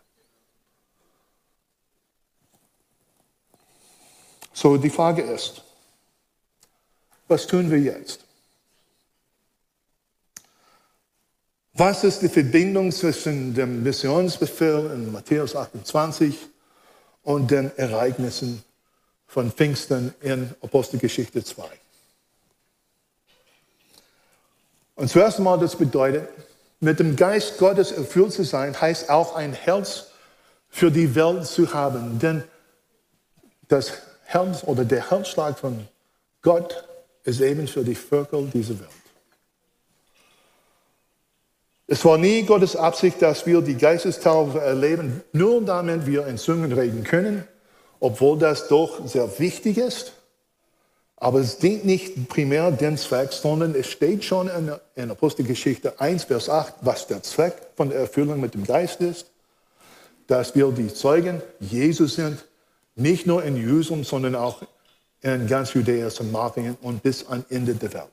So 4.53 4.77
die 4.77 4.91
Frage 4.91 5.23
ist, 5.23 5.62
was 7.33 7.47
tun 7.47 7.71
wir 7.71 7.79
jetzt? 7.79 8.19
Was 11.73 12.03
ist 12.03 12.21
die 12.21 12.29
Verbindung 12.29 12.91
zwischen 12.91 13.55
dem 13.55 13.81
Missionsbefehl 13.81 14.91
in 14.93 15.11
Matthäus 15.11 15.55
28 15.55 16.37
und 17.23 17.49
den 17.49 17.75
Ereignissen 17.75 18.63
von 19.25 19.51
Pfingsten 19.51 20.13
in 20.21 20.53
Apostelgeschichte 20.61 21.43
2? 21.43 21.63
Und 24.93 25.09
zuerst 25.09 25.39
einmal, 25.39 25.57
das 25.57 25.75
bedeutet, 25.75 26.29
mit 26.81 26.99
dem 26.99 27.15
Geist 27.15 27.57
Gottes 27.57 27.91
erfüllt 27.91 28.33
zu 28.33 28.43
sein, 28.43 28.79
heißt 28.79 29.09
auch 29.09 29.35
ein 29.35 29.53
Herz 29.53 30.05
für 30.69 30.91
die 30.91 31.15
Welt 31.15 31.47
zu 31.47 31.73
haben. 31.73 32.19
Denn 32.19 32.43
das 33.69 33.93
Herz 34.25 34.63
oder 34.65 34.85
der 34.85 35.09
Herzschlag 35.09 35.57
von 35.57 35.87
Gott 36.43 36.92
ist 37.23 37.41
eben 37.41 37.67
für 37.67 37.83
die 37.83 37.95
Völker 37.95 38.41
dieser 38.53 38.79
Welt. 38.79 38.89
Es 41.87 42.03
war 42.05 42.17
nie 42.17 42.43
Gottes 42.43 42.75
Absicht, 42.75 43.21
dass 43.21 43.45
wir 43.45 43.61
die 43.61 43.75
Geistestaufe 43.75 44.59
erleben, 44.59 45.21
nur 45.33 45.61
damit 45.61 46.05
wir 46.05 46.27
in 46.27 46.37
Zungen 46.37 46.71
reden 46.71 47.03
können, 47.03 47.47
obwohl 47.99 48.37
das 48.39 48.67
doch 48.67 49.05
sehr 49.05 49.27
wichtig 49.39 49.77
ist. 49.77 50.13
Aber 51.17 51.39
es 51.39 51.57
dient 51.57 51.85
nicht 51.85 52.27
primär 52.29 52.71
dem 52.71 52.97
Zweck, 52.97 53.31
sondern 53.31 53.75
es 53.75 53.87
steht 53.87 54.23
schon 54.23 54.49
in, 54.49 54.71
in 54.95 55.11
Apostelgeschichte 55.11 55.99
1, 55.99 56.25
Vers 56.25 56.49
8, 56.49 56.73
was 56.81 57.07
der 57.07 57.21
Zweck 57.23 57.53
von 57.75 57.89
der 57.89 57.99
Erfüllung 57.99 58.41
mit 58.41 58.55
dem 58.55 58.65
Geist 58.65 58.99
ist, 58.99 59.27
dass 60.27 60.55
wir 60.55 60.71
die 60.71 60.93
Zeugen 60.93 61.41
Jesus 61.59 62.15
sind, 62.15 62.45
nicht 62.95 63.25
nur 63.25 63.43
in 63.43 63.55
Jerusalem, 63.55 64.03
sondern 64.03 64.35
auch 64.35 64.63
in 65.23 65.47
ganz 65.47 65.73
Judäa, 65.73 66.09
Samarien 66.09 66.77
und 66.81 67.01
bis 67.01 67.27
ans 67.27 67.45
Ende 67.49 67.73
der 67.73 67.93
Welt. 67.93 68.11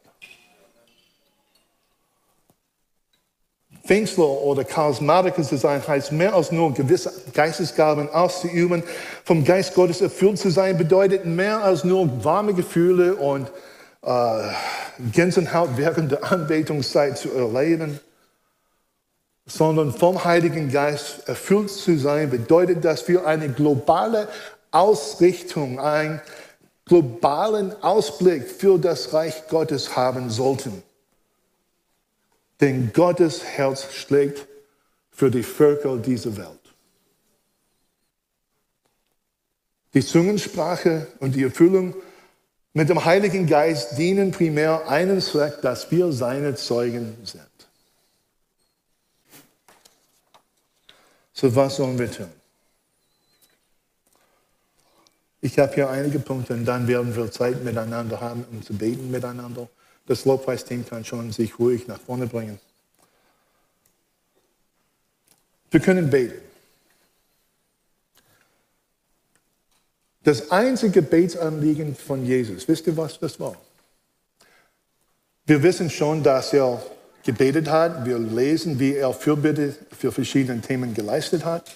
Pfingstler 3.85 4.25
oder 4.25 4.62
Charismatiker 4.62 5.42
zu 5.42 5.57
sein, 5.57 5.83
heißt 5.87 6.12
mehr 6.12 6.35
als 6.35 6.53
nur 6.53 6.73
gewisse 6.73 7.12
Geistesgaben 7.35 8.09
auszuüben. 8.09 8.85
Vom 9.25 9.44
Geist 9.44 9.75
Gottes 9.75 10.01
erfüllt 10.01 10.38
zu 10.38 10.51
sein, 10.51 10.79
bedeutet 10.79 11.25
mehr 11.25 11.64
als 11.64 11.83
nur 11.83 12.25
warme 12.25 12.55
Gefühle 12.55 13.16
und 13.16 13.51
äh, 14.03 14.42
Gänsehaut 15.12 15.70
während 15.75 16.12
der 16.12 16.31
Anbetungszeit 16.31 17.18
zu 17.18 17.33
erleben. 17.33 17.99
Sondern 19.46 19.92
vom 19.92 20.25
Heiligen 20.25 20.70
Geist 20.70 21.27
erfüllt 21.29 21.70
zu 21.70 21.99
sein, 21.99 22.31
bedeutet, 22.31 22.85
dass 22.85 23.09
wir 23.09 23.27
eine 23.27 23.49
globale 23.49 24.29
Ausrichtung, 24.70 25.81
ein 25.81 26.20
globalen 26.90 27.72
Ausblick 27.85 28.48
für 28.50 28.76
das 28.76 29.12
Reich 29.12 29.46
Gottes 29.46 29.94
haben 29.94 30.29
sollten. 30.29 30.83
Denn 32.61 32.92
Gottes 32.92 33.44
Herz 33.44 33.92
schlägt 33.92 34.48
für 35.12 35.31
die 35.31 35.44
Völker 35.44 35.98
dieser 35.98 36.37
Welt. 36.37 36.59
Die 39.94 40.05
Zungensprache 40.05 41.07
und 41.20 41.37
die 41.37 41.44
Erfüllung 41.44 41.94
mit 42.72 42.88
dem 42.88 43.05
Heiligen 43.05 43.46
Geist 43.46 43.96
dienen 43.96 44.33
primär 44.33 44.88
einem 44.88 45.20
Zweck, 45.20 45.62
dass 45.62 45.92
wir 45.92 46.11
seine 46.11 46.57
Zeugen 46.57 47.16
sind. 47.22 47.46
So 51.33 51.55
was 51.55 51.76
sollen 51.76 52.00
wir 52.00 52.11
tun? 52.11 52.39
Ich 55.50 55.58
habe 55.58 55.74
hier 55.74 55.90
einige 55.90 56.20
Punkte 56.20 56.52
und 56.52 56.64
dann 56.64 56.86
werden 56.86 57.16
wir 57.16 57.28
Zeit 57.32 57.64
miteinander 57.64 58.20
haben, 58.20 58.44
um 58.52 58.62
zu 58.62 58.72
beten 58.72 59.10
miteinander. 59.10 59.68
Das 60.06 60.24
Lobpreisteam 60.24 60.86
kann 60.86 61.04
schon 61.04 61.32
sich 61.32 61.58
ruhig 61.58 61.88
nach 61.88 61.98
vorne 61.98 62.28
bringen. 62.28 62.60
Wir 65.72 65.80
können 65.80 66.08
beten. 66.08 66.40
Das 70.22 70.52
einzige 70.52 71.02
Gebetsanliegen 71.02 71.96
von 71.96 72.24
Jesus, 72.24 72.68
wisst 72.68 72.86
ihr, 72.86 72.96
was 72.96 73.18
das 73.18 73.40
war? 73.40 73.56
Wir 75.46 75.64
wissen 75.64 75.90
schon, 75.90 76.22
dass 76.22 76.52
er 76.52 76.80
gebetet 77.24 77.68
hat. 77.68 78.04
Wir 78.04 78.20
lesen, 78.20 78.78
wie 78.78 78.94
er 78.94 79.12
Fürbitte 79.12 79.74
für 79.98 80.12
verschiedene 80.12 80.60
Themen 80.60 80.94
geleistet 80.94 81.44
hat. 81.44 81.68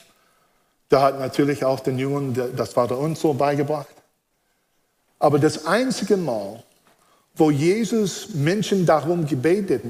Da 0.89 1.03
hat 1.03 1.19
natürlich 1.19 1.65
auch 1.65 1.81
den 1.81 1.99
Jungen 1.99 2.35
das 2.57 2.73
Vater 2.73 2.99
uns 2.99 3.21
so 3.21 3.35
beigebracht. 3.35 3.95
Aber 5.19 5.39
das 5.39 5.67
einzige 5.67 6.17
Mal, 6.17 6.63
wo 7.35 7.51
Jesus 7.51 8.35
Menschen 8.35 8.87
darum 8.87 9.27
gebetet, 9.27 9.83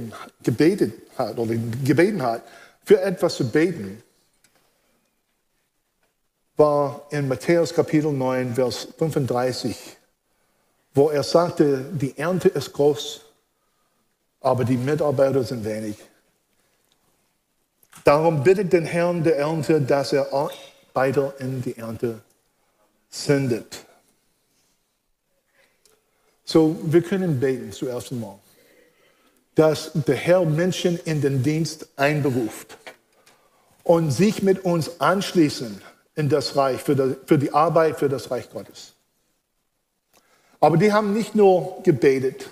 gebetet 0.42 0.94
hat 1.18 1.38
oder 1.38 1.54
gebeten 1.84 2.22
hat, 2.22 2.42
für 2.84 3.00
etwas 3.00 3.36
zu 3.36 3.50
beten, 3.50 4.02
war 6.56 7.06
in 7.10 7.26
Matthäus 7.26 7.74
Kapitel 7.74 8.12
9, 8.12 8.54
Vers 8.54 8.88
35, 8.96 9.96
wo 10.94 11.10
er 11.10 11.22
sagte, 11.22 11.84
die 11.92 12.16
Ernte 12.16 12.48
ist 12.48 12.72
groß, 12.72 13.22
aber 14.40 14.64
die 14.64 14.76
Mitarbeiter 14.76 15.42
sind 15.42 15.64
wenig. 15.64 15.96
Darum 18.04 18.44
bittet 18.44 18.72
den 18.72 18.84
Herrn 18.84 19.24
der 19.24 19.38
Ernte, 19.38 19.80
dass 19.80 20.12
er 20.12 20.32
Arbeiter 20.94 21.34
in 21.40 21.60
die 21.60 21.76
Ernte 21.76 22.20
sendet. 23.10 23.84
So, 26.44 26.78
wir 26.84 27.02
können 27.02 27.40
beten 27.40 27.72
zuerst 27.72 28.12
einmal, 28.12 28.38
dass 29.56 29.90
der 29.94 30.14
Herr 30.14 30.44
Menschen 30.44 30.98
in 31.04 31.20
den 31.20 31.42
Dienst 31.42 31.88
einberuft 31.96 32.78
und 33.82 34.12
sich 34.12 34.42
mit 34.42 34.64
uns 34.64 35.00
anschließen 35.00 35.82
in 36.14 36.28
das 36.28 36.54
Reich, 36.54 36.80
für 36.80 36.94
die, 36.94 37.16
für 37.26 37.38
die 37.38 37.52
Arbeit 37.52 37.98
für 37.98 38.08
das 38.08 38.30
Reich 38.30 38.48
Gottes. 38.50 38.92
Aber 40.60 40.76
die 40.76 40.92
haben 40.92 41.12
nicht 41.12 41.34
nur 41.34 41.82
gebetet, 41.82 42.48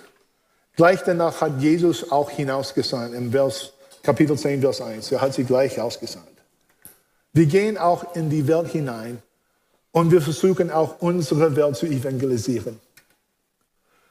gleich 0.75 1.01
danach 1.01 1.39
hat 1.39 1.61
Jesus 1.61 2.11
auch 2.11 2.29
hinausgesandt, 2.29 3.15
im 3.15 3.31
Vers, 3.31 3.71
Kapitel 4.01 4.37
10, 4.37 4.59
Vers 4.59 4.81
1. 4.81 5.11
Er 5.13 5.21
hat 5.21 5.33
sie 5.33 5.45
gleich 5.45 5.79
ausgesandt. 5.79 6.32
Wir 7.33 7.47
gehen 7.47 7.77
auch 7.77 8.15
in 8.15 8.29
die 8.29 8.47
Welt 8.47 8.67
hinein 8.67 9.21
und 9.91 10.11
wir 10.11 10.21
versuchen 10.21 10.69
auch 10.69 11.01
unsere 11.01 11.55
Welt 11.55 11.75
zu 11.75 11.87
evangelisieren. 11.87 12.79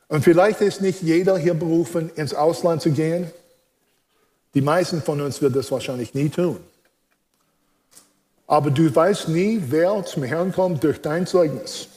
Und 0.09 0.25
vielleicht 0.25 0.61
ist 0.61 0.83
nicht 0.83 1.03
jeder 1.03 1.39
hier 1.39 1.55
berufen, 1.55 2.11
ins 2.17 2.35
Ausland 2.35 2.83
zu 2.83 2.91
gehen. 2.91 3.31
Die 4.55 4.61
meisten 4.61 5.01
von 5.01 5.21
uns 5.21 5.41
wird 5.41 5.57
das 5.57 5.71
wahrscheinlich 5.71 6.13
nie 6.15 6.29
tun. 6.29 6.59
Aber 8.47 8.71
du 8.71 8.95
weißt 8.95 9.29
nie, 9.29 9.63
wer 9.69 10.05
zum 10.05 10.25
Herrn 10.25 10.53
kommt 10.53 10.85
durch 10.85 11.01
dein 11.01 11.27
Zeugnis. 11.27 11.89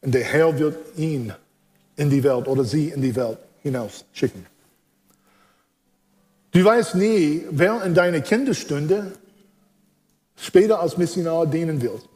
Und 0.00 0.14
der 0.14 0.24
Herr 0.24 0.58
wird 0.58 0.96
ihn 0.96 1.34
in 1.96 2.08
die 2.08 2.22
Welt 2.22 2.46
oder 2.46 2.64
sie 2.64 2.88
in 2.88 3.02
die 3.02 3.14
Welt 3.14 3.38
hinaus 3.62 4.04
schicken. 4.12 4.46
Du 6.52 6.64
weißt 6.64 6.94
nie, 6.94 7.44
wer 7.50 7.82
in 7.84 7.94
deiner 7.94 8.20
Kinderstunde 8.20 9.12
später 10.36 10.80
als 10.80 10.96
Missionar 10.96 11.46
dienen 11.46 11.80
wird. 11.80 12.08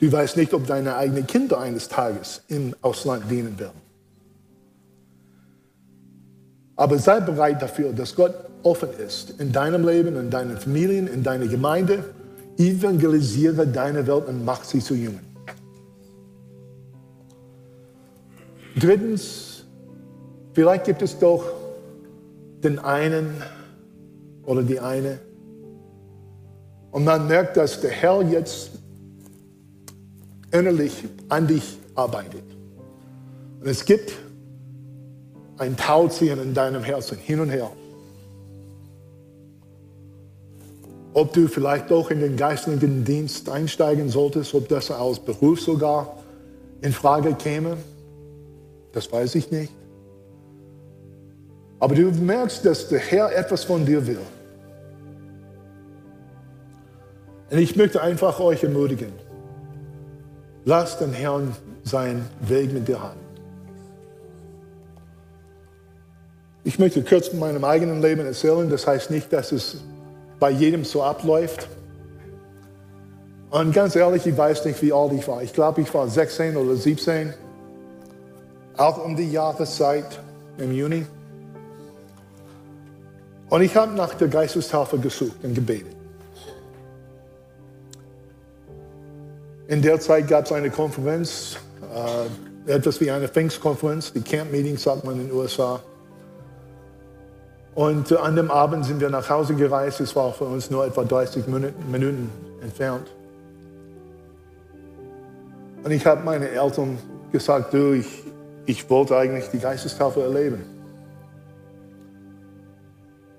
Du 0.00 0.10
weißt 0.10 0.36
nicht, 0.36 0.52
ob 0.54 0.66
deine 0.66 0.96
eigenen 0.96 1.26
Kinder 1.26 1.58
eines 1.58 1.88
Tages 1.88 2.42
im 2.48 2.74
Ausland 2.82 3.30
dienen 3.30 3.58
werden. 3.58 3.80
Aber 6.76 6.98
sei 6.98 7.20
bereit 7.20 7.62
dafür, 7.62 7.92
dass 7.92 8.14
Gott 8.14 8.34
offen 8.62 8.90
ist 8.98 9.38
in 9.40 9.52
deinem 9.52 9.86
Leben, 9.86 10.16
in 10.16 10.30
deinen 10.30 10.56
Familien, 10.56 11.06
in 11.06 11.22
deiner 11.22 11.46
Gemeinde. 11.46 12.04
Evangelisiere 12.56 13.66
deine 13.66 14.06
Welt 14.06 14.26
und 14.26 14.44
mach 14.44 14.64
sie 14.64 14.80
zu 14.80 14.94
Jungen. 14.94 15.24
Drittens, 18.76 19.64
vielleicht 20.52 20.84
gibt 20.84 21.02
es 21.02 21.18
doch 21.18 21.44
den 22.62 22.78
einen 22.78 23.42
oder 24.44 24.62
die 24.62 24.80
eine. 24.80 25.20
Und 26.94 27.02
man 27.02 27.26
merkt, 27.26 27.56
dass 27.56 27.80
der 27.80 27.90
Herr 27.90 28.22
jetzt 28.22 28.70
innerlich 30.52 30.92
an 31.28 31.48
dich 31.48 31.76
arbeitet. 31.96 32.44
Und 33.60 33.66
es 33.66 33.84
gibt 33.84 34.12
ein 35.58 35.76
Tauziehen 35.76 36.40
in 36.40 36.54
deinem 36.54 36.84
Herzen 36.84 37.18
hin 37.18 37.40
und 37.40 37.50
her. 37.50 37.68
Ob 41.14 41.32
du 41.32 41.48
vielleicht 41.48 41.90
auch 41.90 42.12
in 42.12 42.20
den 42.20 42.36
geistlichen 42.36 43.04
Dienst 43.04 43.48
einsteigen 43.48 44.08
solltest, 44.08 44.54
ob 44.54 44.68
das 44.68 44.92
als 44.92 45.18
Beruf 45.18 45.60
sogar 45.60 46.18
in 46.80 46.92
Frage 46.92 47.34
käme, 47.34 47.76
das 48.92 49.10
weiß 49.10 49.34
ich 49.34 49.50
nicht. 49.50 49.72
Aber 51.80 51.96
du 51.96 52.12
merkst, 52.12 52.64
dass 52.64 52.88
der 52.88 53.00
Herr 53.00 53.36
etwas 53.36 53.64
von 53.64 53.84
dir 53.84 54.06
will. 54.06 54.20
Und 57.54 57.60
ich 57.60 57.76
möchte 57.76 58.02
einfach 58.02 58.40
euch 58.40 58.64
ermutigen, 58.64 59.12
lasst 60.64 61.00
den 61.00 61.12
Herrn 61.12 61.54
seinen 61.84 62.28
Weg 62.40 62.72
mit 62.72 62.88
dir 62.88 63.00
haben. 63.00 63.20
Ich 66.64 66.80
möchte 66.80 67.04
kurz 67.04 67.28
von 67.28 67.38
meinem 67.38 67.64
eigenen 67.64 68.02
Leben 68.02 68.26
erzählen. 68.26 68.68
Das 68.68 68.88
heißt 68.88 69.12
nicht, 69.12 69.32
dass 69.32 69.52
es 69.52 69.76
bei 70.40 70.50
jedem 70.50 70.84
so 70.84 71.04
abläuft. 71.04 71.68
Und 73.50 73.72
ganz 73.72 73.94
ehrlich, 73.94 74.26
ich 74.26 74.36
weiß 74.36 74.64
nicht, 74.64 74.82
wie 74.82 74.92
alt 74.92 75.12
ich 75.12 75.28
war. 75.28 75.40
Ich 75.40 75.52
glaube, 75.52 75.80
ich 75.80 75.94
war 75.94 76.08
16 76.08 76.56
oder 76.56 76.74
17 76.74 77.34
auch 78.76 79.04
um 79.04 79.14
die 79.14 79.30
Jahreszeit 79.30 80.18
im 80.58 80.72
Juni. 80.72 81.06
Und 83.48 83.62
ich 83.62 83.76
habe 83.76 83.92
nach 83.92 84.14
der 84.14 84.26
Geistestaufe 84.26 84.98
gesucht 84.98 85.36
und 85.44 85.54
gebetet. 85.54 85.93
In 89.66 89.80
der 89.80 89.98
Zeit 89.98 90.28
gab 90.28 90.44
es 90.44 90.52
eine 90.52 90.70
Konferenz, 90.70 91.56
äh, 92.66 92.70
etwas 92.70 93.00
wie 93.00 93.10
eine 93.10 93.28
Pfingstkonferenz, 93.28 94.12
die 94.12 94.20
Camp 94.20 94.52
Meeting 94.52 94.76
sagt 94.76 95.04
man 95.04 95.14
in 95.14 95.28
den 95.28 95.32
USA. 95.32 95.80
Und 97.74 98.10
äh, 98.10 98.16
an 98.16 98.36
dem 98.36 98.50
Abend 98.50 98.84
sind 98.84 99.00
wir 99.00 99.08
nach 99.08 99.28
Hause 99.28 99.54
gereist. 99.54 100.00
Es 100.00 100.14
war 100.14 100.32
für 100.32 100.44
uns 100.44 100.70
nur 100.70 100.86
etwa 100.86 101.02
30 101.04 101.46
Minuten, 101.46 101.90
Minuten 101.90 102.30
entfernt. 102.62 103.08
Und 105.82 105.90
ich 105.90 106.04
habe 106.06 106.22
meinen 106.24 106.46
Eltern 106.46 106.98
gesagt, 107.32 107.74
du, 107.74 107.94
ich, 107.94 108.22
ich 108.66 108.88
wollte 108.88 109.16
eigentlich 109.16 109.48
die 109.48 109.58
Geistestaufe 109.58 110.22
erleben. 110.22 110.64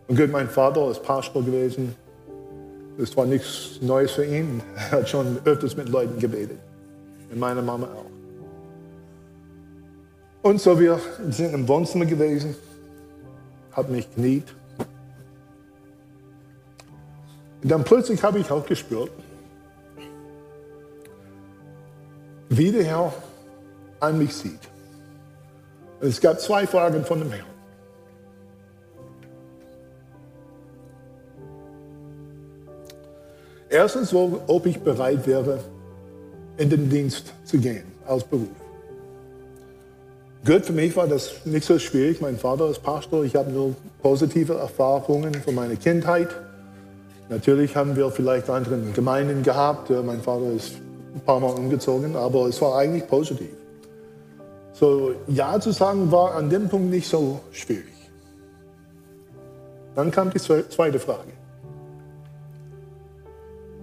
Und 0.07 0.17
gut, 0.17 0.31
mein 0.31 0.49
Vater 0.49 0.89
ist 0.91 1.01
Pastor 1.01 1.43
gewesen. 1.43 1.95
Das 2.97 3.15
war 3.17 3.25
nichts 3.25 3.79
Neues 3.81 4.11
für 4.11 4.25
ihn. 4.25 4.61
Er 4.75 4.91
hat 4.99 5.09
schon 5.09 5.39
öfters 5.45 5.75
mit 5.75 5.89
Leuten 5.89 6.19
gebetet. 6.19 6.59
Und 7.31 7.39
meine 7.39 7.61
Mama 7.61 7.87
auch. 7.87 8.05
Und 10.49 10.61
so, 10.61 10.79
wir 10.79 10.99
sind 11.29 11.53
im 11.53 11.67
Wohnzimmer 11.67 12.05
gewesen, 12.05 12.55
hat 13.71 13.89
mich 13.89 14.09
kniet. 14.13 14.45
Und 17.63 17.71
dann 17.71 17.83
plötzlich 17.83 18.21
habe 18.21 18.37
ich 18.39 18.51
auch 18.51 18.65
gespürt, 18.65 19.09
wie 22.49 22.71
der 22.71 22.83
Herr 22.83 23.13
an 23.99 24.19
mich 24.19 24.35
sieht. 24.35 24.59
Es 25.99 26.21
gab 26.21 26.39
zwei 26.39 26.67
Fragen 26.67 27.03
von 27.03 27.19
dem 27.19 27.31
Herrn. 27.31 27.54
Erstens, 33.75 34.13
ob 34.13 34.65
ich 34.65 34.79
bereit 34.79 35.27
wäre, 35.27 35.59
in 36.55 36.69
den 36.69 36.89
Dienst 36.89 37.33
zu 37.43 37.57
gehen, 37.57 37.83
als 38.07 38.23
Beruf. 38.23 38.47
Gut, 40.45 40.63
für 40.63 40.71
mich 40.71 40.95
war 40.95 41.07
das 41.07 41.45
nicht 41.45 41.65
so 41.65 41.77
schwierig. 41.77 42.21
Mein 42.21 42.37
Vater 42.37 42.69
ist 42.69 42.81
Pastor. 42.81 43.25
Ich 43.25 43.35
habe 43.35 43.51
nur 43.51 43.75
positive 44.01 44.53
Erfahrungen 44.53 45.33
von 45.33 45.55
meiner 45.55 45.75
Kindheit. 45.75 46.29
Natürlich 47.27 47.75
haben 47.75 47.97
wir 47.97 48.09
vielleicht 48.11 48.49
andere 48.49 48.79
Gemeinden 48.93 49.43
gehabt. 49.43 49.89
Mein 49.89 50.21
Vater 50.21 50.53
ist 50.53 50.75
ein 51.13 51.19
paar 51.25 51.41
Mal 51.41 51.51
umgezogen, 51.51 52.15
aber 52.15 52.47
es 52.47 52.61
war 52.61 52.77
eigentlich 52.77 53.05
positiv. 53.05 53.49
So, 54.71 55.11
Ja 55.27 55.59
zu 55.59 55.71
sagen 55.71 56.09
war 56.13 56.35
an 56.35 56.49
dem 56.49 56.69
Punkt 56.69 56.91
nicht 56.91 57.09
so 57.09 57.41
schwierig. 57.51 57.83
Dann 59.95 60.11
kam 60.11 60.29
die 60.29 60.39
zweite 60.39 60.97
Frage. 60.97 61.33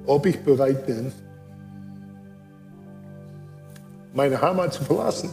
Ob 0.06 0.26
ich 0.26 0.42
bereit 0.42 0.86
bin, 0.86 1.12
meine 4.14 4.40
Heimat 4.40 4.74
zu 4.74 4.84
verlassen. 4.84 5.30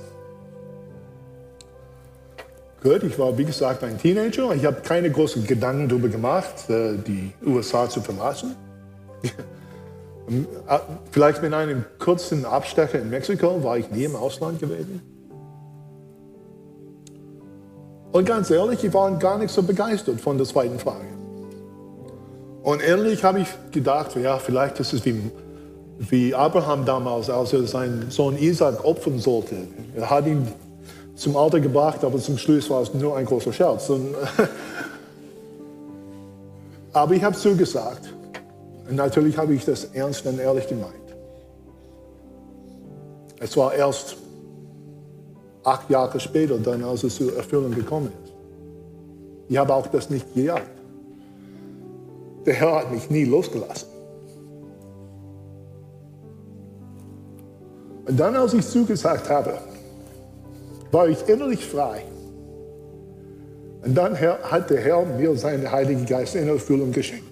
Gut, 2.82 3.03
ich 3.03 3.20
war 3.20 3.38
wie 3.38 3.43
gesagt 3.43 3.84
ein 3.84 3.97
Teenager. 3.97 4.53
Ich 4.55 4.65
habe 4.65 4.80
keine 4.82 5.11
großen 5.11 5.45
Gedanken 5.45 5.89
darüber 5.89 6.07
gemacht, 6.07 6.70
äh, 6.70 6.95
die 6.95 7.34
USA 7.45 7.89
zu 7.89 7.99
verlassen. 8.01 8.55
Vielleicht 11.11 11.41
mit 11.41 11.53
einem 11.53 11.84
kurzen 11.97 12.45
Abstecher 12.45 12.99
in 12.99 13.09
Mexiko 13.09 13.63
war 13.63 13.78
ich 13.78 13.89
nie 13.91 14.05
im 14.05 14.15
Ausland 14.15 14.59
gewesen. 14.59 15.01
Und 18.11 18.26
ganz 18.26 18.49
ehrlich, 18.49 18.84
ich 18.84 18.93
war 18.93 19.11
gar 19.17 19.38
nicht 19.38 19.51
so 19.51 19.61
begeistert 19.61 20.22
von 20.22 20.38
der 20.38 20.47
zweiten 20.47 20.80
Frage. 20.80 21.18
Und 22.64 22.82
ehrlich 22.82 23.24
habe 23.24 23.41
ich 23.41 23.47
gedacht, 23.72 24.16
ja, 24.16 24.38
vielleicht 24.38 24.80
ist 24.80 24.93
es 24.93 25.05
wie, 25.05 25.32
wie 25.99 26.36
Abraham 26.36 26.86
damals, 26.86 27.30
als 27.30 27.53
er 27.53 27.66
seinen 27.66 28.12
Sohn 28.12 28.38
Isaac 28.38 28.84
opfern 28.84 29.20
sollte. 29.20 29.55
Er 29.95 30.10
hat 30.10 30.28
ihn 30.28 30.47
zum 31.16 31.36
Alter 31.36 31.60
gebracht, 31.60 32.03
aber 32.03 32.20
zum 32.20 32.38
Schluss 32.38 32.70
war 32.70 32.82
es 32.82 32.93
nur 32.93 33.16
ein 33.16 33.26
großer 33.26 33.53
Scherz. 33.53 33.89
Und, 33.89 34.14
aber 36.93 37.14
ich 37.14 37.24
habe 37.24 37.36
zugesagt. 37.36 38.14
Und 38.89 38.95
natürlich 38.95 39.38
habe 39.38 39.53
ich 39.53 39.66
das 39.66 39.86
ernst 39.86 40.26
und 40.26 40.39
ehrlich 40.39 40.68
gemeint. 40.68 40.93
Es 43.39 43.55
war 43.55 43.74
erst 43.74 44.18
acht 45.64 45.89
Jahre 45.89 46.20
später, 46.20 46.57
dann 46.57 46.84
als 46.84 47.03
es 47.03 47.16
zur 47.16 47.36
Erfüllung 47.36 47.72
gekommen 47.72 48.12
ist. 48.24 48.34
Ich 49.49 49.57
habe 49.57 49.74
auch 49.74 49.88
das 49.88 50.10
nicht 50.10 50.34
gejagt. 50.34 50.79
Der 52.46 52.54
Herr 52.54 52.76
hat 52.76 52.92
mich 52.92 53.10
nie 53.10 53.26
losgelassen. 53.26 53.88
Und 58.06 58.20
dann, 58.20 58.36
als 58.36 58.54
ich 58.54 58.66
zugesagt 58.66 59.30
habe, 59.30 59.60
war 60.92 61.08
ich 61.08 61.28
innerlich 61.28 61.66
frei. 61.66 62.04
Und 63.84 63.96
dann 63.96 64.20
hat 64.20 64.70
der 64.70 64.82
Herr 64.82 65.06
mir 65.06 65.36
seinen 65.36 65.72
Heiligen 65.72 66.06
Geist 66.06 66.36
in 66.36 66.48
Erfüllung 66.48 66.92
geschenkt. 66.92 67.26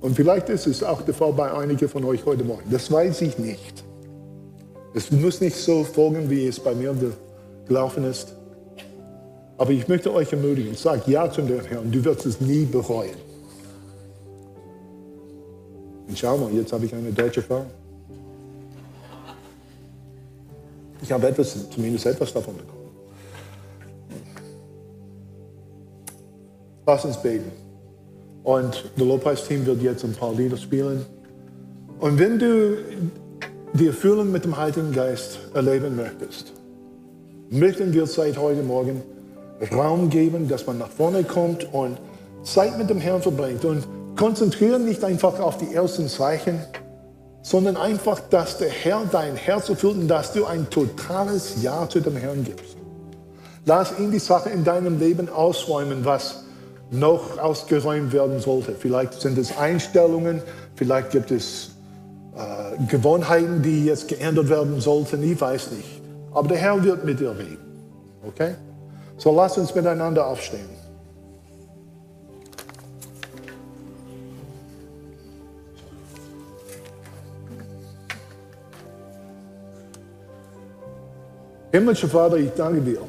Und 0.00 0.14
vielleicht 0.14 0.48
ist 0.50 0.66
es 0.66 0.82
auch 0.82 1.02
der 1.02 1.14
Fall 1.14 1.32
bei 1.32 1.50
einigen 1.50 1.88
von 1.88 2.04
euch 2.04 2.24
heute 2.26 2.44
Morgen. 2.44 2.70
Das 2.70 2.90
weiß 2.90 3.22
ich 3.22 3.38
nicht. 3.38 3.84
Es 4.94 5.10
muss 5.10 5.40
nicht 5.40 5.56
so 5.56 5.84
folgen, 5.84 6.30
wie 6.30 6.46
es 6.46 6.60
bei 6.60 6.74
mir 6.74 6.94
gelaufen 7.66 8.04
ist. 8.04 8.34
Aber 9.58 9.70
ich 9.70 9.88
möchte 9.88 10.12
euch 10.12 10.32
ermutigen, 10.32 10.74
sag 10.74 11.08
Ja 11.08 11.30
zu 11.30 11.42
dem 11.42 11.64
Herrn, 11.64 11.90
du 11.90 12.04
wirst 12.04 12.26
es 12.26 12.40
nie 12.40 12.64
bereuen. 12.64 13.16
Und 16.08 16.18
schau 16.18 16.36
mal, 16.36 16.52
jetzt 16.52 16.72
habe 16.72 16.84
ich 16.84 16.94
eine 16.94 17.12
deutsche 17.12 17.42
Frau. 17.42 17.64
Ich 21.02 21.10
habe 21.10 21.28
etwas, 21.28 21.70
zumindest 21.70 22.06
etwas 22.06 22.32
davon 22.32 22.56
bekommen. 22.56 22.76
Lass 26.86 27.04
uns 27.04 27.20
beten. 27.20 27.50
Und 28.44 28.84
das 28.96 29.04
Lobpreisteam 29.04 29.66
wird 29.66 29.82
jetzt 29.82 30.04
ein 30.04 30.12
paar 30.12 30.32
Lieder 30.32 30.56
spielen. 30.56 31.04
Und 31.98 32.18
wenn 32.18 32.38
du 32.38 32.76
die 33.72 33.88
Erfüllung 33.88 34.30
mit 34.30 34.44
dem 34.44 34.56
Heiligen 34.56 34.92
Geist 34.92 35.38
erleben 35.54 35.96
möchtest, 35.96 36.52
möchten 37.50 37.92
wir 37.92 38.06
seit 38.06 38.38
heute 38.38 38.62
Morgen 38.62 39.02
Raum 39.72 40.10
geben, 40.10 40.48
dass 40.48 40.66
man 40.66 40.78
nach 40.78 40.88
vorne 40.88 41.24
kommt 41.24 41.72
und 41.72 41.98
Zeit 42.42 42.78
mit 42.78 42.90
dem 42.90 42.98
Herrn 42.98 43.22
verbringt. 43.22 43.64
Und 43.64 43.86
konzentriere 44.16 44.78
nicht 44.78 45.04
einfach 45.04 45.38
auf 45.40 45.58
die 45.58 45.74
ersten 45.74 46.08
Zeichen, 46.08 46.60
sondern 47.42 47.76
einfach, 47.76 48.20
dass 48.30 48.58
der 48.58 48.70
Herr 48.70 49.02
dein 49.10 49.36
Herz 49.36 49.68
erfüllt 49.68 49.96
und 49.96 50.08
dass 50.08 50.32
du 50.32 50.46
ein 50.46 50.68
totales 50.68 51.62
Ja 51.62 51.88
zu 51.88 52.00
dem 52.00 52.16
Herrn 52.16 52.44
gibst. 52.44 52.76
Lass 53.64 53.98
ihn 53.98 54.10
die 54.10 54.18
Sache 54.18 54.50
in 54.50 54.64
deinem 54.64 54.98
Leben 54.98 55.28
ausräumen, 55.28 56.04
was 56.04 56.44
noch 56.90 57.38
ausgeräumt 57.38 58.12
werden 58.12 58.40
sollte. 58.40 58.74
Vielleicht 58.78 59.20
sind 59.20 59.38
es 59.38 59.56
Einstellungen, 59.56 60.40
vielleicht 60.76 61.10
gibt 61.10 61.30
es 61.30 61.70
äh, 62.36 62.84
Gewohnheiten, 62.88 63.62
die 63.62 63.86
jetzt 63.86 64.08
geändert 64.08 64.48
werden 64.48 64.80
sollten, 64.80 65.22
ich 65.22 65.40
weiß 65.40 65.72
nicht. 65.72 66.00
Aber 66.32 66.48
der 66.48 66.58
Herr 66.58 66.82
wird 66.84 67.04
mit 67.04 67.18
dir 67.18 67.30
reden. 67.30 67.58
Okay? 68.26 68.54
So 69.16 69.34
lass 69.34 69.56
uns 69.58 69.74
miteinander 69.74 70.26
aufstehen. 70.26 70.68
Himmlischer 81.72 82.08
Vater, 82.08 82.36
ich 82.36 82.52
danke 82.52 82.80
dir 82.80 83.02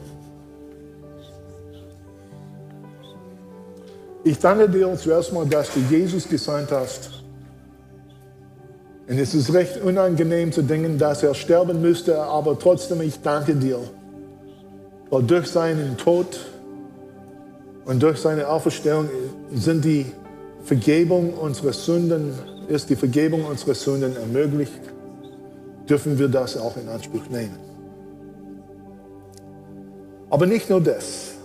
Ich 4.28 4.38
danke 4.40 4.68
dir 4.68 4.94
zuerst 4.98 5.32
mal, 5.32 5.46
dass 5.46 5.74
du 5.74 5.80
Jesus 5.90 6.28
gesandt 6.28 6.70
hast. 6.70 7.12
Und 9.08 9.18
es 9.18 9.34
ist 9.34 9.54
recht 9.54 9.82
unangenehm 9.82 10.52
zu 10.52 10.64
denken, 10.64 10.98
dass 10.98 11.24
er 11.24 11.34
sterben 11.34 11.82
müsste, 11.82 12.22
aber 12.22 12.60
trotzdem, 12.60 13.00
ich 13.00 13.22
danke 13.22 13.56
dir. 13.56 13.80
Weil 15.10 15.24
durch 15.24 15.48
seinen 15.48 15.98
Tod 15.98 16.40
und 17.86 18.04
durch 18.04 18.20
seine 18.20 18.48
Auferstehung 18.48 19.10
sind 19.54 19.86
die 19.86 20.06
Vergebung 20.64 21.34
unserer 21.34 21.72
Sünden, 21.72 22.34
ist 22.68 22.90
die 22.90 22.96
Vergebung 22.96 23.46
unserer 23.46 23.74
Sünden 23.74 24.18
ermöglicht, 24.18 24.82
dürfen 25.90 26.20
wir 26.20 26.28
das 26.28 26.58
auch 26.58 26.76
in 26.76 26.90
Anspruch 26.90 27.30
nehmen. 27.30 27.58
Aber 30.30 30.46
nicht 30.46 30.70
nur 30.70 30.82
das. 30.82 31.36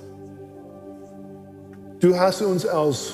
Du 2.00 2.18
hast 2.18 2.42
uns 2.42 2.66
als 2.66 3.12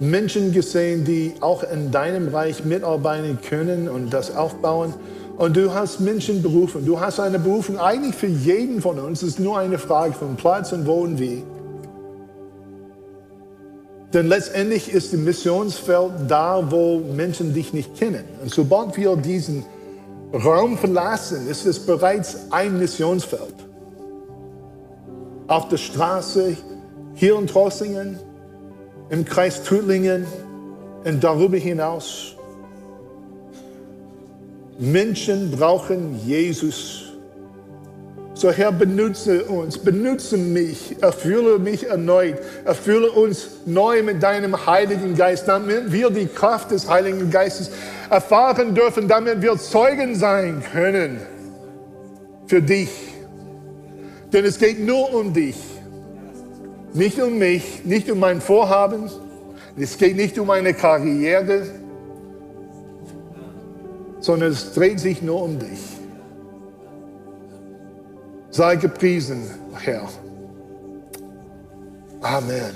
Menschen 0.00 0.52
gesehen, 0.52 1.04
die 1.04 1.34
auch 1.40 1.62
in 1.62 1.90
deinem 1.90 2.28
Reich 2.28 2.64
mitarbeiten 2.64 3.38
können 3.42 3.88
und 3.88 4.10
das 4.10 4.34
aufbauen. 4.34 4.94
Und 5.36 5.56
du 5.56 5.72
hast 5.72 6.00
Menschen 6.00 6.42
berufen. 6.42 6.84
Du 6.84 7.00
hast 7.00 7.18
eine 7.18 7.38
Berufung 7.38 7.78
eigentlich 7.78 8.14
für 8.14 8.26
jeden 8.26 8.80
von 8.80 8.98
uns. 8.98 9.22
Es 9.22 9.30
ist 9.30 9.40
nur 9.40 9.58
eine 9.58 9.78
Frage 9.78 10.12
von 10.12 10.36
Platz 10.36 10.72
und 10.72 10.86
wo 10.86 11.00
und 11.00 11.18
wie. 11.18 11.42
Denn 14.12 14.28
letztendlich 14.28 14.92
ist 14.92 15.12
das 15.14 15.20
Missionsfeld 15.20 16.12
da, 16.28 16.70
wo 16.70 16.98
Menschen 16.98 17.54
dich 17.54 17.72
nicht 17.72 17.96
kennen. 17.96 18.24
Und 18.42 18.52
sobald 18.52 18.96
wir 18.96 19.16
diesen 19.16 19.64
Raum 20.34 20.76
verlassen, 20.76 21.48
ist 21.48 21.64
es 21.64 21.78
bereits 21.78 22.36
ein 22.50 22.78
Missionsfeld. 22.78 23.54
Auf 25.46 25.68
der 25.68 25.78
Straße, 25.78 26.56
hier 27.14 27.38
in 27.38 27.46
Trossingen, 27.46 28.18
im 29.08 29.24
Kreis 29.24 29.62
Tübingen 29.62 30.26
und 31.04 31.24
darüber 31.24 31.56
hinaus. 31.56 32.31
Menschen 34.82 35.52
brauchen 35.52 36.18
Jesus. 36.26 37.04
So 38.34 38.50
Herr, 38.50 38.72
benutze 38.72 39.44
uns, 39.44 39.78
benutze 39.78 40.36
mich, 40.36 40.96
erfülle 41.00 41.60
mich 41.60 41.86
erneut, 41.86 42.38
erfülle 42.64 43.12
uns 43.12 43.46
neu 43.64 44.02
mit 44.02 44.20
deinem 44.20 44.66
Heiligen 44.66 45.14
Geist, 45.14 45.46
damit 45.46 45.92
wir 45.92 46.10
die 46.10 46.26
Kraft 46.26 46.72
des 46.72 46.88
Heiligen 46.88 47.30
Geistes 47.30 47.70
erfahren 48.10 48.74
dürfen, 48.74 49.06
damit 49.06 49.40
wir 49.40 49.56
Zeugen 49.56 50.16
sein 50.16 50.64
können 50.72 51.20
für 52.48 52.60
dich. 52.60 52.90
Denn 54.32 54.44
es 54.44 54.58
geht 54.58 54.84
nur 54.84 55.14
um 55.14 55.32
dich. 55.32 55.56
Nicht 56.92 57.22
um 57.22 57.38
mich, 57.38 57.84
nicht 57.84 58.10
um 58.10 58.18
mein 58.18 58.40
Vorhaben. 58.40 59.08
Es 59.76 59.96
geht 59.96 60.16
nicht 60.16 60.36
um 60.40 60.48
meine 60.48 60.74
Karriere, 60.74 61.66
sondern 64.22 64.52
es 64.52 64.72
dreht 64.72 64.98
sich 64.98 65.20
nur 65.20 65.42
um 65.42 65.58
dich. 65.58 65.78
Sei 68.48 68.76
gepriesen, 68.76 69.42
Herr. 69.74 70.08
Amen. 72.22 72.72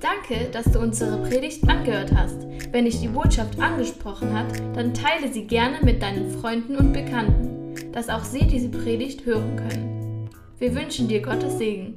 Danke, 0.00 0.48
dass 0.52 0.70
du 0.70 0.78
unsere 0.78 1.18
Predigt 1.28 1.68
angehört 1.68 2.12
hast. 2.14 2.46
Wenn 2.70 2.84
dich 2.84 3.00
die 3.00 3.08
Botschaft 3.08 3.58
angesprochen 3.58 4.32
hat, 4.32 4.46
dann 4.76 4.94
teile 4.94 5.32
sie 5.32 5.46
gerne 5.46 5.78
mit 5.82 6.00
deinen 6.00 6.30
Freunden 6.30 6.76
und 6.76 6.92
Bekannten 6.92 7.58
dass 7.92 8.08
auch 8.08 8.24
sie 8.24 8.46
diese 8.46 8.68
Predigt 8.68 9.26
hören 9.26 9.56
können. 9.56 10.30
Wir 10.58 10.74
wünschen 10.74 11.08
dir 11.08 11.20
Gottes 11.20 11.58
Segen. 11.58 11.94